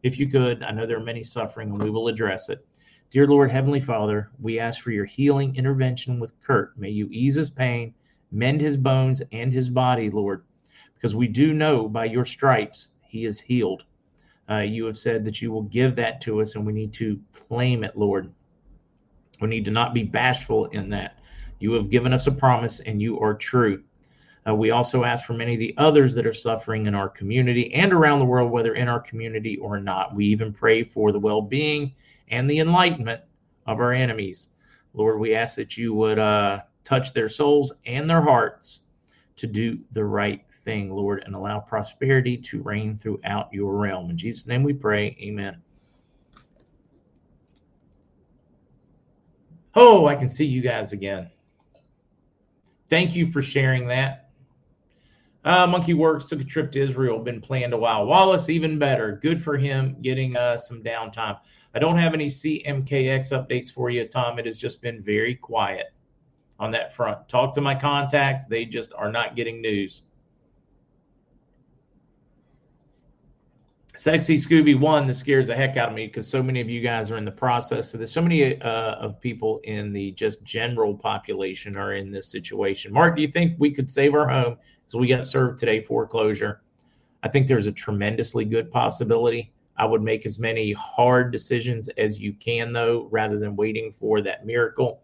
if 0.01 0.17
you 0.17 0.27
could. 0.27 0.63
I 0.63 0.71
know 0.71 0.87
there 0.87 0.97
are 0.97 1.03
many 1.03 1.23
suffering, 1.23 1.69
and 1.69 1.81
we 1.81 1.91
will 1.91 2.07
address 2.07 2.49
it. 2.49 2.65
Dear 3.11 3.27
Lord, 3.27 3.51
Heavenly 3.51 3.79
Father, 3.79 4.31
we 4.39 4.57
ask 4.57 4.81
for 4.81 4.89
your 4.89 5.05
healing 5.05 5.55
intervention 5.55 6.19
with 6.19 6.33
Kurt. 6.41 6.75
May 6.79 6.89
you 6.89 7.09
ease 7.11 7.35
his 7.35 7.51
pain, 7.51 7.93
mend 8.31 8.59
his 8.59 8.75
bones 8.75 9.21
and 9.31 9.53
his 9.53 9.69
body, 9.69 10.09
Lord, 10.09 10.45
because 10.95 11.13
we 11.13 11.27
do 11.27 11.53
know 11.53 11.87
by 11.87 12.05
your 12.05 12.25
stripes 12.25 12.95
he 13.05 13.25
is 13.25 13.39
healed. 13.39 13.83
Uh, 14.51 14.59
you 14.59 14.85
have 14.85 14.97
said 14.97 15.23
that 15.23 15.41
you 15.41 15.51
will 15.51 15.63
give 15.63 15.95
that 15.95 16.19
to 16.19 16.41
us, 16.41 16.55
and 16.55 16.65
we 16.65 16.73
need 16.73 16.91
to 16.91 17.19
claim 17.31 17.83
it, 17.83 17.97
Lord. 17.97 18.31
We 19.39 19.47
need 19.47 19.65
to 19.65 19.71
not 19.71 19.93
be 19.93 20.03
bashful 20.03 20.65
in 20.67 20.89
that. 20.89 21.19
You 21.59 21.71
have 21.73 21.89
given 21.89 22.13
us 22.13 22.27
a 22.27 22.31
promise, 22.31 22.81
and 22.81 23.01
you 23.01 23.19
are 23.19 23.33
true. 23.33 23.81
Uh, 24.47 24.55
we 24.55 24.71
also 24.71 25.03
ask 25.03 25.25
for 25.25 25.33
many 25.33 25.53
of 25.53 25.59
the 25.59 25.73
others 25.77 26.13
that 26.15 26.25
are 26.25 26.33
suffering 26.33 26.87
in 26.87 26.95
our 26.95 27.07
community 27.07 27.73
and 27.73 27.93
around 27.93 28.19
the 28.19 28.25
world, 28.25 28.51
whether 28.51 28.73
in 28.73 28.87
our 28.89 28.99
community 28.99 29.57
or 29.57 29.79
not. 29.79 30.15
We 30.15 30.25
even 30.25 30.51
pray 30.51 30.83
for 30.83 31.11
the 31.11 31.19
well 31.19 31.41
being 31.41 31.93
and 32.29 32.49
the 32.49 32.59
enlightenment 32.59 33.21
of 33.67 33.79
our 33.79 33.93
enemies. 33.93 34.49
Lord, 34.93 35.19
we 35.19 35.35
ask 35.35 35.55
that 35.55 35.77
you 35.77 35.93
would 35.93 36.19
uh, 36.19 36.61
touch 36.83 37.13
their 37.13 37.29
souls 37.29 37.71
and 37.85 38.09
their 38.09 38.21
hearts 38.21 38.81
to 39.37 39.47
do 39.47 39.79
the 39.93 40.03
right 40.03 40.43
thing, 40.63 40.91
Lord, 40.91 41.23
and 41.25 41.35
allow 41.35 41.59
prosperity 41.59 42.37
to 42.37 42.61
reign 42.61 42.97
throughout 42.97 43.53
your 43.53 43.75
realm. 43.75 44.09
In 44.09 44.17
Jesus' 44.17 44.47
name 44.47 44.63
we 44.63 44.73
pray. 44.73 45.17
Amen. 45.21 45.61
Oh, 49.75 50.07
I 50.07 50.15
can 50.15 50.29
see 50.29 50.45
you 50.45 50.61
guys 50.61 50.91
again. 50.93 51.29
Thank 52.89 53.15
you 53.15 53.31
for 53.31 53.41
sharing 53.41 53.87
that. 53.87 54.29
Uh, 55.43 55.65
MonkeyWerx 55.65 56.27
took 56.27 56.41
a 56.41 56.43
trip 56.43 56.71
to 56.73 56.81
Israel, 56.81 57.17
been 57.17 57.41
planned 57.41 57.73
a 57.73 57.77
while. 57.77 58.05
Wallace, 58.05 58.49
even 58.49 58.77
better. 58.77 59.17
Good 59.21 59.41
for 59.41 59.57
him 59.57 59.95
getting 60.01 60.35
uh, 60.35 60.57
some 60.57 60.83
downtime. 60.83 61.39
I 61.73 61.79
don't 61.79 61.97
have 61.97 62.13
any 62.13 62.27
CMKX 62.27 63.31
updates 63.31 63.73
for 63.73 63.89
you, 63.89 64.07
Tom. 64.07 64.37
It 64.37 64.45
has 64.45 64.57
just 64.57 64.81
been 64.81 65.01
very 65.01 65.35
quiet 65.35 65.93
on 66.59 66.69
that 66.71 66.93
front. 66.93 67.27
Talk 67.27 67.55
to 67.55 67.61
my 67.61 67.73
contacts. 67.73 68.45
They 68.45 68.65
just 68.65 68.93
are 68.93 69.11
not 69.11 69.35
getting 69.35 69.61
news. 69.61 70.03
Sexy 74.01 74.35
Scooby 74.35 74.79
one 74.79 75.05
that 75.05 75.13
scares 75.13 75.45
the 75.45 75.55
heck 75.55 75.77
out 75.77 75.89
of 75.89 75.93
me 75.93 76.07
because 76.07 76.27
so 76.27 76.41
many 76.41 76.59
of 76.59 76.67
you 76.67 76.81
guys 76.81 77.11
are 77.11 77.17
in 77.17 77.23
the 77.23 77.29
process 77.29 77.93
of 77.93 77.99
this. 77.99 78.11
So 78.11 78.19
many 78.19 78.59
uh, 78.59 78.95
of 78.95 79.21
people 79.21 79.61
in 79.63 79.93
the 79.93 80.09
just 80.13 80.43
general 80.43 80.95
population 80.95 81.77
are 81.77 81.93
in 81.93 82.09
this 82.09 82.27
situation. 82.27 82.91
Mark, 82.91 83.15
do 83.15 83.21
you 83.21 83.27
think 83.27 83.53
we 83.59 83.69
could 83.69 83.87
save 83.87 84.15
our 84.15 84.27
home? 84.27 84.57
So 84.87 84.97
we 84.97 85.07
got 85.07 85.27
served 85.27 85.59
today 85.59 85.83
foreclosure. 85.83 86.63
I 87.21 87.29
think 87.29 87.47
there's 87.47 87.67
a 87.67 87.71
tremendously 87.71 88.43
good 88.43 88.71
possibility. 88.71 89.53
I 89.77 89.85
would 89.85 90.01
make 90.01 90.25
as 90.25 90.39
many 90.39 90.71
hard 90.71 91.31
decisions 91.31 91.87
as 91.89 92.17
you 92.17 92.33
can, 92.33 92.73
though, 92.73 93.07
rather 93.11 93.37
than 93.37 93.55
waiting 93.55 93.93
for 93.99 94.19
that 94.23 94.47
miracle. 94.47 95.03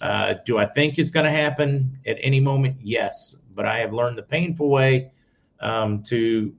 Uh, 0.00 0.34
do 0.44 0.58
I 0.58 0.66
think 0.66 0.98
it's 0.98 1.12
going 1.12 1.26
to 1.26 1.30
happen 1.30 1.96
at 2.08 2.16
any 2.20 2.40
moment? 2.40 2.78
Yes, 2.82 3.36
but 3.54 3.66
I 3.66 3.78
have 3.78 3.92
learned 3.92 4.18
the 4.18 4.24
painful 4.24 4.68
way 4.68 5.12
um, 5.60 6.02
to 6.08 6.52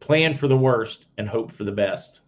plan 0.00 0.36
for 0.36 0.48
the 0.48 0.56
worst 0.56 1.08
and 1.18 1.28
hope 1.28 1.52
for 1.52 1.64
the 1.64 1.72
best. 1.72 2.20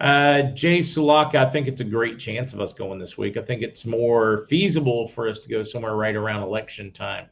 Uh, 0.00 0.42
Jay 0.54 0.80
Sulaka, 0.80 1.36
I 1.36 1.48
think 1.50 1.68
it's 1.68 1.80
a 1.80 1.84
great 1.84 2.18
chance 2.18 2.52
of 2.52 2.60
us 2.60 2.72
going 2.72 2.98
this 2.98 3.16
week. 3.16 3.36
I 3.36 3.42
think 3.42 3.62
it's 3.62 3.86
more 3.86 4.44
feasible 4.48 5.08
for 5.08 5.28
us 5.28 5.40
to 5.42 5.48
go 5.48 5.62
somewhere 5.62 5.94
right 5.94 6.16
around 6.16 6.42
election 6.42 6.90
time. 6.90 7.26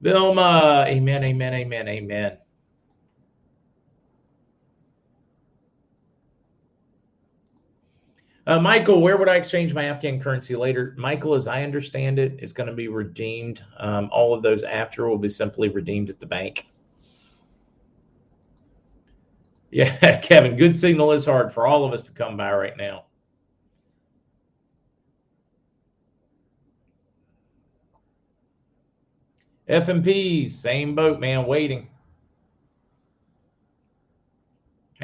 Vilma, 0.00 0.84
amen, 0.86 1.24
amen, 1.24 1.54
amen, 1.54 1.88
amen. 1.88 2.38
Uh, 8.44 8.58
Michael, 8.58 9.00
where 9.00 9.16
would 9.16 9.28
I 9.28 9.36
exchange 9.36 9.72
my 9.72 9.84
Afghan 9.84 10.20
currency 10.20 10.56
later? 10.56 10.94
Michael, 10.98 11.34
as 11.34 11.46
I 11.46 11.62
understand 11.62 12.18
it, 12.18 12.40
is 12.40 12.52
going 12.52 12.68
to 12.68 12.74
be 12.74 12.88
redeemed. 12.88 13.62
Um, 13.78 14.08
all 14.10 14.34
of 14.34 14.42
those 14.42 14.64
after 14.64 15.08
will 15.08 15.18
be 15.18 15.28
simply 15.28 15.68
redeemed 15.68 16.10
at 16.10 16.18
the 16.18 16.26
bank. 16.26 16.66
Yeah, 19.70 20.16
Kevin, 20.22 20.56
good 20.56 20.76
signal 20.76 21.12
is 21.12 21.24
hard 21.24 21.52
for 21.52 21.68
all 21.68 21.84
of 21.84 21.92
us 21.92 22.02
to 22.02 22.12
come 22.12 22.36
by 22.36 22.52
right 22.52 22.76
now. 22.76 23.04
FMP, 29.68 30.50
same 30.50 30.96
boat, 30.96 31.20
man, 31.20 31.46
waiting. 31.46 31.88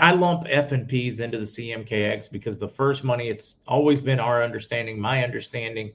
I 0.00 0.12
lump 0.12 0.46
F 0.48 0.72
and 0.72 0.86
P's 0.88 1.20
into 1.20 1.38
the 1.38 1.44
CMKX 1.44 2.30
because 2.30 2.58
the 2.58 2.68
first 2.68 3.04
money, 3.04 3.28
it's 3.28 3.56
always 3.66 4.00
been 4.00 4.20
our 4.20 4.42
understanding, 4.42 5.00
my 5.00 5.24
understanding, 5.24 5.92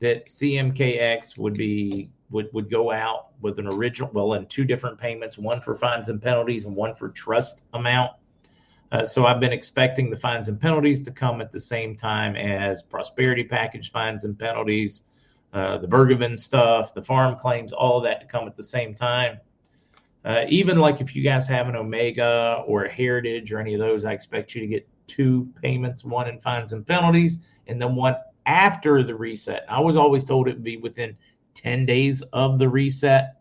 that 0.00 0.26
CMKX 0.26 1.38
would 1.38 1.54
be 1.54 2.10
would, 2.30 2.48
would 2.52 2.70
go 2.70 2.90
out 2.92 3.28
with 3.40 3.58
an 3.58 3.66
original, 3.66 4.10
well, 4.12 4.34
in 4.34 4.46
two 4.46 4.64
different 4.64 4.98
payments, 4.98 5.38
one 5.38 5.60
for 5.60 5.74
fines 5.74 6.08
and 6.08 6.20
penalties 6.20 6.64
and 6.64 6.74
one 6.74 6.94
for 6.94 7.08
trust 7.08 7.64
amount. 7.72 8.12
Uh, 8.92 9.04
so 9.04 9.26
I've 9.26 9.40
been 9.40 9.52
expecting 9.52 10.10
the 10.10 10.16
fines 10.16 10.48
and 10.48 10.60
penalties 10.60 11.02
to 11.02 11.10
come 11.10 11.40
at 11.40 11.52
the 11.52 11.60
same 11.60 11.94
time 11.94 12.36
as 12.36 12.82
prosperity 12.82 13.44
package 13.44 13.92
fines 13.92 14.24
and 14.24 14.38
penalties, 14.38 15.02
uh, 15.52 15.78
the 15.78 15.86
Bergevin 15.88 16.38
stuff, 16.38 16.94
the 16.94 17.02
farm 17.02 17.36
claims, 17.36 17.72
all 17.72 17.98
of 17.98 18.04
that 18.04 18.20
to 18.20 18.26
come 18.26 18.46
at 18.46 18.56
the 18.56 18.62
same 18.62 18.94
time. 18.94 19.38
Uh, 20.24 20.44
even 20.48 20.78
like 20.78 21.00
if 21.00 21.14
you 21.14 21.22
guys 21.22 21.46
have 21.46 21.68
an 21.68 21.76
Omega 21.76 22.62
or 22.66 22.84
a 22.84 22.92
Heritage 22.92 23.52
or 23.52 23.60
any 23.60 23.74
of 23.74 23.80
those, 23.80 24.04
I 24.04 24.12
expect 24.12 24.54
you 24.54 24.60
to 24.60 24.66
get 24.66 24.88
two 25.06 25.48
payments, 25.62 26.04
one 26.04 26.28
in 26.28 26.40
fines 26.40 26.72
and 26.72 26.86
penalties, 26.86 27.40
and 27.66 27.80
then 27.80 27.94
one 27.94 28.16
after 28.46 29.02
the 29.02 29.14
reset. 29.14 29.64
I 29.68 29.80
was 29.80 29.96
always 29.96 30.24
told 30.24 30.48
it 30.48 30.54
would 30.54 30.64
be 30.64 30.76
within 30.76 31.16
10 31.54 31.86
days 31.86 32.22
of 32.32 32.58
the 32.58 32.68
reset. 32.68 33.34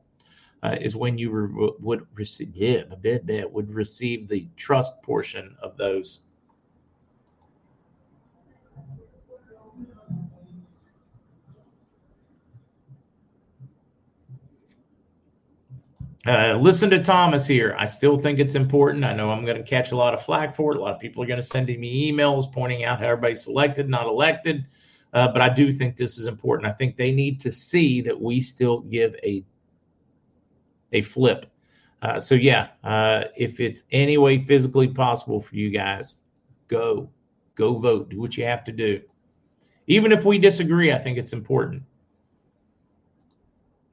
Uh, 0.63 0.75
is 0.81 0.95
when 0.95 1.19
you 1.19 1.29
re- 1.29 1.71
would 1.79 2.05
receive 2.15 2.49
yeah, 2.55 2.81
bit, 3.01 3.27
bit, 3.27 3.49
would 3.49 3.71
receive 3.71 4.27
the 4.27 4.47
trust 4.57 4.99
portion 5.03 5.55
of 5.61 5.77
those. 5.77 6.26
Uh, 16.27 16.57
listen 16.59 16.89
to 16.89 17.01
Thomas 17.01 17.47
here. 17.47 17.73
I 17.79 17.85
still 17.85 18.17
think 18.17 18.37
it's 18.37 18.55
important. 18.55 19.05
I 19.05 19.13
know 19.13 19.31
I'm 19.31 19.45
going 19.45 19.55
to 19.55 19.63
catch 19.63 19.93
a 19.93 19.95
lot 19.95 20.13
of 20.13 20.21
flack 20.21 20.53
for 20.53 20.73
it. 20.73 20.77
A 20.77 20.81
lot 20.81 20.93
of 20.93 20.99
people 20.99 21.23
are 21.23 21.25
going 21.25 21.39
to 21.39 21.43
send 21.43 21.67
me 21.67 22.11
emails 22.11 22.51
pointing 22.51 22.83
out 22.83 22.99
how 22.99 23.05
everybody's 23.05 23.43
selected, 23.43 23.87
not 23.87 24.07
elected. 24.07 24.65
Uh, 25.13 25.29
but 25.29 25.41
I 25.41 25.47
do 25.47 25.71
think 25.71 25.95
this 25.95 26.17
is 26.17 26.25
important. 26.25 26.67
I 26.67 26.73
think 26.73 26.97
they 26.97 27.11
need 27.11 27.39
to 27.41 27.51
see 27.51 28.01
that 28.01 28.19
we 28.19 28.41
still 28.41 28.81
give 28.81 29.15
a 29.23 29.41
a 30.91 31.01
flip. 31.01 31.45
Uh, 32.01 32.19
so 32.19 32.35
yeah, 32.35 32.67
uh, 32.83 33.25
if 33.35 33.61
it's 33.61 33.83
any 33.91 34.17
way 34.17 34.43
physically 34.43 34.87
possible 34.87 35.41
for 35.41 35.55
you 35.55 35.69
guys, 35.69 36.17
go, 36.67 37.09
go 37.55 37.77
vote. 37.77 38.09
Do 38.09 38.19
what 38.19 38.37
you 38.37 38.45
have 38.45 38.63
to 38.65 38.71
do. 38.71 39.01
Even 39.87 40.11
if 40.11 40.25
we 40.25 40.37
disagree, 40.37 40.91
I 40.91 40.97
think 40.97 41.17
it's 41.17 41.33
important. 41.33 41.83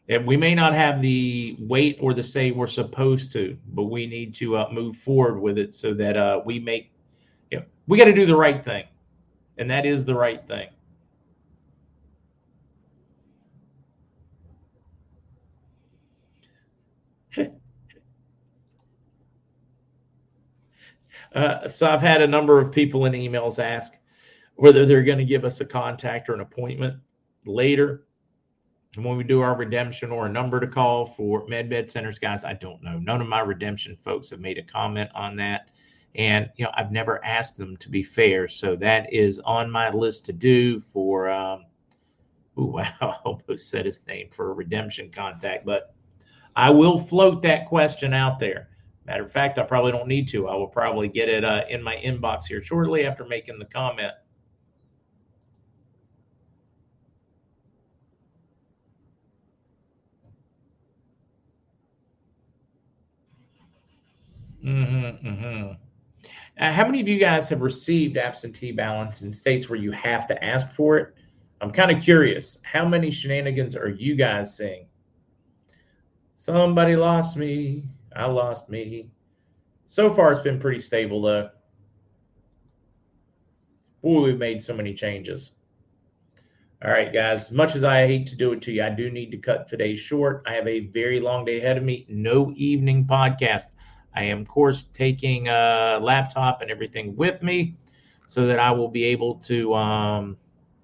And 0.08 0.26
we 0.26 0.36
may 0.36 0.54
not 0.54 0.74
have 0.74 1.00
the 1.00 1.56
weight 1.58 1.96
or 2.00 2.12
the 2.12 2.22
say 2.22 2.50
we're 2.50 2.66
supposed 2.66 3.32
to, 3.32 3.56
but 3.68 3.84
we 3.84 4.06
need 4.06 4.34
to 4.34 4.56
uh, 4.56 4.68
move 4.70 4.96
forward 4.96 5.40
with 5.40 5.56
it 5.56 5.72
so 5.72 5.94
that 5.94 6.16
uh, 6.16 6.42
we 6.44 6.58
make, 6.58 6.92
you 7.50 7.58
know, 7.58 7.64
we 7.86 7.96
got 7.96 8.04
to 8.04 8.12
do 8.12 8.26
the 8.26 8.36
right 8.36 8.62
thing. 8.62 8.84
And 9.56 9.70
that 9.70 9.86
is 9.86 10.04
the 10.04 10.14
right 10.14 10.46
thing. 10.46 10.68
Uh, 21.34 21.68
so 21.68 21.90
I've 21.90 22.00
had 22.00 22.22
a 22.22 22.28
number 22.28 22.60
of 22.60 22.70
people 22.70 23.06
in 23.06 23.12
emails 23.12 23.58
ask 23.58 23.94
whether 24.54 24.86
they're 24.86 25.02
going 25.02 25.18
to 25.18 25.24
give 25.24 25.44
us 25.44 25.60
a 25.60 25.64
contact 25.64 26.28
or 26.28 26.34
an 26.34 26.40
appointment 26.40 26.96
later 27.44 28.03
when 28.96 29.16
we 29.16 29.24
do 29.24 29.40
our 29.40 29.56
redemption 29.56 30.10
or 30.10 30.26
a 30.26 30.28
number 30.28 30.60
to 30.60 30.66
call 30.66 31.06
for 31.06 31.46
MedBed 31.46 31.90
centers, 31.90 32.18
guys, 32.18 32.44
I 32.44 32.52
don't 32.52 32.82
know. 32.82 32.98
None 32.98 33.20
of 33.20 33.26
my 33.26 33.40
redemption 33.40 33.96
folks 33.96 34.30
have 34.30 34.40
made 34.40 34.58
a 34.58 34.62
comment 34.62 35.10
on 35.14 35.36
that. 35.36 35.70
And, 36.14 36.48
you 36.56 36.64
know, 36.64 36.70
I've 36.74 36.92
never 36.92 37.24
asked 37.24 37.56
them 37.56 37.76
to 37.78 37.88
be 37.88 38.02
fair. 38.02 38.46
So 38.46 38.76
that 38.76 39.12
is 39.12 39.40
on 39.40 39.70
my 39.70 39.90
list 39.90 40.26
to 40.26 40.32
do 40.32 40.80
for, 40.80 41.28
um, 41.28 41.64
ooh, 42.58 42.64
wow, 42.66 42.92
I 43.00 43.16
almost 43.24 43.68
said 43.68 43.84
his 43.84 44.06
name 44.06 44.28
for 44.30 44.50
a 44.50 44.54
redemption 44.54 45.10
contact, 45.10 45.66
but 45.66 45.94
I 46.54 46.70
will 46.70 46.98
float 46.98 47.42
that 47.42 47.66
question 47.66 48.14
out 48.14 48.38
there. 48.38 48.68
Matter 49.06 49.24
of 49.24 49.32
fact, 49.32 49.58
I 49.58 49.64
probably 49.64 49.92
don't 49.92 50.08
need 50.08 50.28
to. 50.28 50.48
I 50.48 50.54
will 50.54 50.68
probably 50.68 51.08
get 51.08 51.28
it 51.28 51.44
uh, 51.44 51.64
in 51.68 51.82
my 51.82 51.96
inbox 51.96 52.46
here 52.46 52.62
shortly 52.62 53.06
after 53.06 53.24
making 53.24 53.58
the 53.58 53.66
comment. 53.66 54.12
Mm-hmm, 64.64 65.26
mm-hmm. 65.26 65.72
Uh, 66.58 66.72
how 66.72 66.86
many 66.86 67.00
of 67.00 67.08
you 67.08 67.18
guys 67.18 67.48
have 67.48 67.60
received 67.60 68.16
absentee 68.16 68.72
ballots 68.72 69.22
in 69.22 69.30
states 69.30 69.68
where 69.68 69.78
you 69.78 69.90
have 69.92 70.26
to 70.28 70.44
ask 70.44 70.72
for 70.72 70.96
it? 70.98 71.14
I'm 71.60 71.70
kind 71.70 71.90
of 71.90 72.02
curious. 72.02 72.60
How 72.62 72.86
many 72.86 73.10
shenanigans 73.10 73.76
are 73.76 73.88
you 73.88 74.14
guys 74.14 74.56
seeing? 74.56 74.86
Somebody 76.34 76.96
lost 76.96 77.36
me. 77.36 77.84
I 78.14 78.26
lost 78.26 78.68
me. 78.68 79.10
So 79.86 80.12
far, 80.12 80.32
it's 80.32 80.40
been 80.40 80.58
pretty 80.58 80.80
stable, 80.80 81.20
though. 81.22 81.50
Boy, 84.02 84.22
we've 84.22 84.38
made 84.38 84.62
so 84.62 84.74
many 84.74 84.94
changes. 84.94 85.52
All 86.84 86.90
right, 86.90 87.12
guys. 87.12 87.50
Much 87.50 87.76
as 87.76 87.84
I 87.84 88.06
hate 88.06 88.26
to 88.28 88.36
do 88.36 88.52
it 88.52 88.62
to 88.62 88.72
you, 88.72 88.82
I 88.82 88.90
do 88.90 89.10
need 89.10 89.30
to 89.30 89.38
cut 89.38 89.68
today 89.68 89.96
short. 89.96 90.42
I 90.46 90.54
have 90.54 90.68
a 90.68 90.80
very 90.80 91.20
long 91.20 91.44
day 91.44 91.58
ahead 91.58 91.78
of 91.78 91.82
me. 91.82 92.04
No 92.08 92.52
evening 92.56 93.06
podcast. 93.06 93.66
I 94.14 94.24
am, 94.24 94.42
of 94.42 94.48
course, 94.48 94.84
taking 94.84 95.48
a 95.48 95.98
laptop 96.00 96.60
and 96.62 96.70
everything 96.70 97.16
with 97.16 97.42
me 97.42 97.74
so 98.26 98.46
that 98.46 98.58
I 98.58 98.70
will 98.70 98.88
be 98.88 99.04
able 99.04 99.36
to 99.36 99.74
um, 99.74 100.36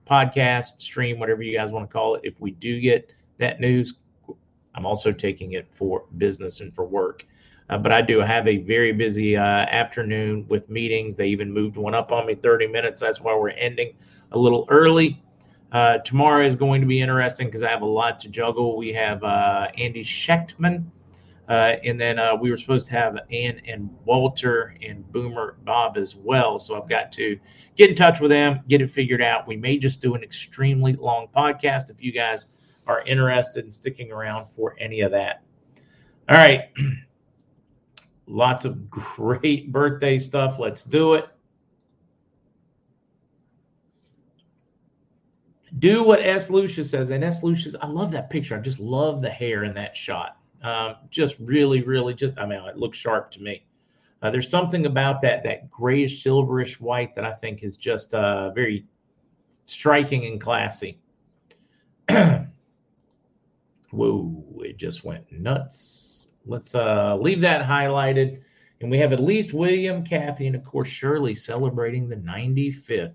podcast, 0.09 0.81
stream, 0.81 1.19
whatever 1.19 1.43
you 1.43 1.57
guys 1.57 1.71
want 1.71 1.89
to 1.89 1.93
call 1.93 2.17
it. 2.17 2.23
If 2.25 2.41
we 2.41 2.51
do 2.53 2.81
get 2.81 3.11
that 3.39 3.61
news, 3.61 3.95
I'm 4.75 4.87
also 4.87 5.13
taking 5.13 5.53
it 5.53 5.67
for 5.71 6.05
business 6.19 6.61
and 6.61 6.75
for 6.75 6.85
work. 6.85 7.25
Uh, 7.69 7.79
but 7.79 7.93
I 7.93 8.03
do 8.03 8.19
have 8.19 8.49
a 8.49 8.59
very 8.59 8.93
busy 8.93 9.37
uh, 9.37 9.43
afternoon 9.43 10.45
with 10.49 10.69
meetings. 10.69 11.15
They 11.15 11.29
even 11.29 11.53
moved 11.53 11.77
one 11.77 11.95
up 11.95 12.11
on 12.11 12.27
me 12.27 12.35
30 12.35 12.67
minutes. 12.67 13.01
That's 13.01 13.21
why 13.21 13.35
we're 13.35 13.51
ending 13.51 13.95
a 14.33 14.39
little 14.39 14.67
early. 14.69 15.23
Uh, 15.71 15.99
tomorrow 15.99 16.45
is 16.45 16.57
going 16.57 16.81
to 16.81 16.87
be 16.87 17.01
interesting 17.01 17.47
because 17.47 17.63
I 17.63 17.71
have 17.71 17.83
a 17.83 17.87
lot 17.87 18.19
to 18.21 18.29
juggle. 18.29 18.77
We 18.77 18.93
have 18.93 19.23
uh, 19.23 19.69
Andy 19.79 20.03
Schectman 20.03 20.85
uh, 21.51 21.77
and 21.85 22.01
then 22.01 22.17
uh, 22.17 22.37
we 22.37 22.49
were 22.49 22.57
supposed 22.57 22.87
to 22.87 22.93
have 22.93 23.19
Ann 23.33 23.61
and 23.67 23.91
Walter 24.05 24.77
and 24.83 25.11
Boomer 25.11 25.57
Bob 25.65 25.97
as 25.97 26.15
well. 26.15 26.61
So 26.61 26.81
I've 26.81 26.89
got 26.89 27.11
to 27.13 27.37
get 27.75 27.91
in 27.91 27.97
touch 27.97 28.21
with 28.21 28.31
them, 28.31 28.61
get 28.69 28.81
it 28.81 28.89
figured 28.89 29.21
out. 29.21 29.49
We 29.49 29.57
may 29.57 29.77
just 29.77 30.01
do 30.01 30.15
an 30.15 30.23
extremely 30.23 30.93
long 30.93 31.27
podcast 31.37 31.91
if 31.91 32.01
you 32.01 32.13
guys 32.13 32.47
are 32.87 33.03
interested 33.03 33.65
in 33.65 33.73
sticking 33.73 34.13
around 34.13 34.47
for 34.47 34.77
any 34.79 35.01
of 35.01 35.11
that. 35.11 35.43
All 36.29 36.37
right. 36.37 36.71
Lots 38.29 38.65
of 38.65 38.89
great 38.89 39.73
birthday 39.73 40.21
stuff. 40.21 40.61
Let's 40.61 40.85
do 40.85 41.15
it. 41.15 41.29
Do 45.81 46.05
what 46.05 46.21
S. 46.21 46.49
Lucius 46.49 46.91
says. 46.91 47.11
And 47.11 47.25
S. 47.25 47.43
Lucius, 47.43 47.75
I 47.81 47.89
love 47.89 48.13
that 48.13 48.31
picture. 48.31 48.57
I 48.57 48.61
just 48.61 48.79
love 48.79 49.21
the 49.21 49.31
hair 49.31 49.65
in 49.65 49.75
that 49.75 49.97
shot. 49.97 50.40
Um, 50.63 50.97
just 51.11 51.37
really, 51.39 51.83
really, 51.83 52.15
just 52.15 52.39
I 52.39 52.47
mean, 52.47 52.61
it 52.61 52.77
looks 52.77 52.99
sharp 52.99 53.31
to 53.33 53.41
me. 53.41 53.65
Uh, 54.23 54.31
there's 54.31 54.49
something 54.51 54.85
about 54.87 55.23
that 55.23 55.43
that 55.45 55.71
grayish, 55.71 56.23
silverish 56.23 56.81
white 56.81 57.15
that 57.15 57.25
I 57.25 57.33
think 57.33 57.63
is 57.63 57.77
just 57.77 58.15
uh, 58.15 58.51
very 58.51 58.85
striking 59.65 60.27
and 60.27 60.41
classy. 60.41 60.99
Whoa, 63.91 64.45
it 64.61 64.77
just 64.77 65.05
went 65.05 65.31
nuts. 65.33 66.29
Let's 66.47 66.75
uh, 66.75 67.17
leave 67.17 67.41
that 67.41 67.67
highlighted. 67.67 68.43
And 68.81 68.91
we 68.91 68.99
have 68.99 69.13
at 69.13 69.21
least 69.21 69.53
William, 69.53 70.03
Kathy, 70.05 70.47
and 70.47 70.57
of 70.57 70.65
course 70.65 70.89
Shirley 70.89 71.35
celebrating 71.35 72.09
the 72.09 72.17
95th. 72.17 73.13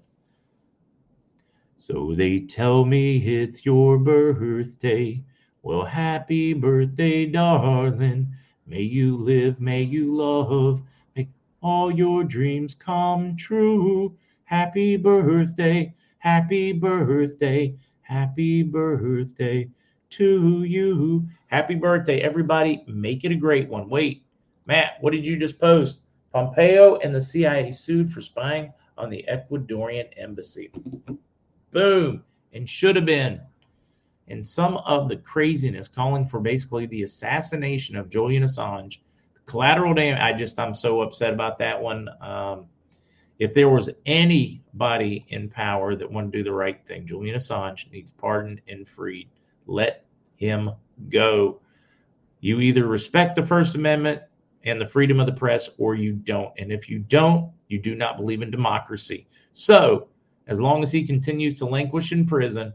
So 1.78 2.14
they 2.16 2.40
tell 2.42 2.86
me 2.86 3.18
it's 3.18 3.66
your 3.66 3.98
birthday. 3.98 5.24
Well, 5.66 5.84
happy 5.84 6.54
birthday, 6.54 7.26
darling. 7.26 8.32
May 8.68 8.84
you 8.84 9.18
live, 9.18 9.60
may 9.60 9.82
you 9.82 10.16
love, 10.16 10.84
make 11.16 11.30
all 11.60 11.90
your 11.92 12.24
dreams 12.24 12.76
come 12.76 13.36
true. 13.36 14.16
Happy 14.44 14.96
birthday, 14.96 15.92
happy 16.20 16.72
birthday, 16.72 17.76
happy 18.02 18.62
birthday 18.62 19.68
to 20.12 20.64
you. 20.66 21.28
Happy 21.48 21.74
birthday, 21.74 22.20
everybody. 22.22 22.84
Make 22.86 23.24
it 23.24 23.32
a 23.32 23.36
great 23.36 23.68
one. 23.68 23.90
Wait, 23.90 24.24
Matt, 24.68 24.98
what 25.02 25.14
did 25.14 25.26
you 25.26 25.36
just 25.36 25.60
post? 25.60 26.06
Pompeo 26.32 26.98
and 26.98 27.16
the 27.16 27.20
CIA 27.20 27.72
sued 27.72 28.12
for 28.12 28.22
spying 28.22 28.72
on 29.00 29.10
the 29.10 29.26
Ecuadorian 29.28 30.10
embassy. 30.16 30.72
Boom. 31.72 32.24
And 32.54 32.70
should 32.70 32.96
have 32.96 33.06
been 33.06 33.42
and 34.28 34.46
some 34.46 34.78
of 34.78 35.10
the 35.10 35.18
craziness 35.18 35.88
calling 35.88 36.26
for 36.26 36.40
basically 36.40 36.86
the 36.88 37.04
assassination 37.04 37.96
of 37.96 38.10
Julian 38.10 38.44
Assange. 38.44 39.00
Collateral 39.46 39.94
damage. 39.94 40.20
I 40.20 40.34
just 40.34 40.58
I'm 40.58 40.74
so 40.74 41.02
upset 41.02 41.34
about 41.34 41.60
that 41.60 41.80
one. 41.80 42.10
Um, 42.22 42.66
if 43.38 43.54
there 43.54 43.70
was 43.70 43.90
anybody 44.06 45.26
in 45.30 45.50
power 45.50 45.96
that 45.96 46.10
wanted 46.10 46.32
to 46.32 46.38
do 46.40 46.44
the 46.44 46.52
right 46.52 46.84
thing, 46.86 47.06
Julian 47.06 47.36
Assange 47.36 47.92
needs 47.92 48.10
pardoned 48.10 48.62
and 48.68 48.88
freed. 48.88 49.30
Let 49.68 50.06
him 50.38 50.72
go. 51.10 51.62
You 52.40 52.62
either 52.62 52.88
respect 52.88 53.36
the 53.36 53.46
First 53.46 53.76
Amendment 53.76 54.22
and 54.64 54.80
the 54.82 54.88
freedom 54.88 55.20
of 55.20 55.26
the 55.26 55.34
press 55.34 55.70
or 55.78 55.96
you 55.96 56.14
don't. 56.14 56.52
And 56.58 56.72
if 56.72 56.90
you 56.90 57.00
don't, 57.00 57.52
you 57.68 57.80
do 57.80 57.94
not 57.94 58.18
believe 58.18 58.42
in 58.42 58.52
democracy. 58.52 59.28
So, 59.52 60.08
as 60.48 60.60
long 60.60 60.84
as 60.84 60.92
he 60.92 61.06
continues 61.06 61.58
to 61.60 61.66
languish 61.66 62.12
in 62.12 62.26
prison, 62.26 62.74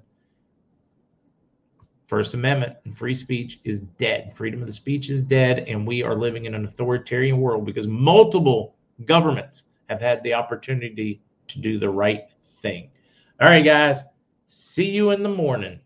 First 2.11 2.35
Amendment 2.35 2.77
and 2.85 2.97
free 2.97 3.15
speech 3.15 3.61
is 3.63 3.83
dead. 3.83 4.33
Freedom 4.35 4.61
of 4.61 4.67
the 4.67 4.73
speech 4.73 5.11
is 5.11 5.23
dead, 5.23 5.61
and 5.69 5.87
we 5.87 6.03
are 6.03 6.17
living 6.17 6.45
in 6.45 6.55
an 6.55 6.65
authoritarian 6.65 7.41
world 7.41 7.65
because 7.65 7.87
multiple 7.87 8.75
governments 9.05 9.69
have 9.89 10.01
had 10.01 10.21
the 10.25 10.35
opportunity 10.35 11.23
to 11.47 11.61
do 11.61 11.79
the 11.79 11.89
right 11.89 12.25
thing. 12.41 12.91
All 13.41 13.47
right, 13.47 13.65
guys, 13.65 14.03
see 14.47 14.91
you 14.91 15.13
in 15.13 15.23
the 15.23 15.29
morning. 15.29 15.79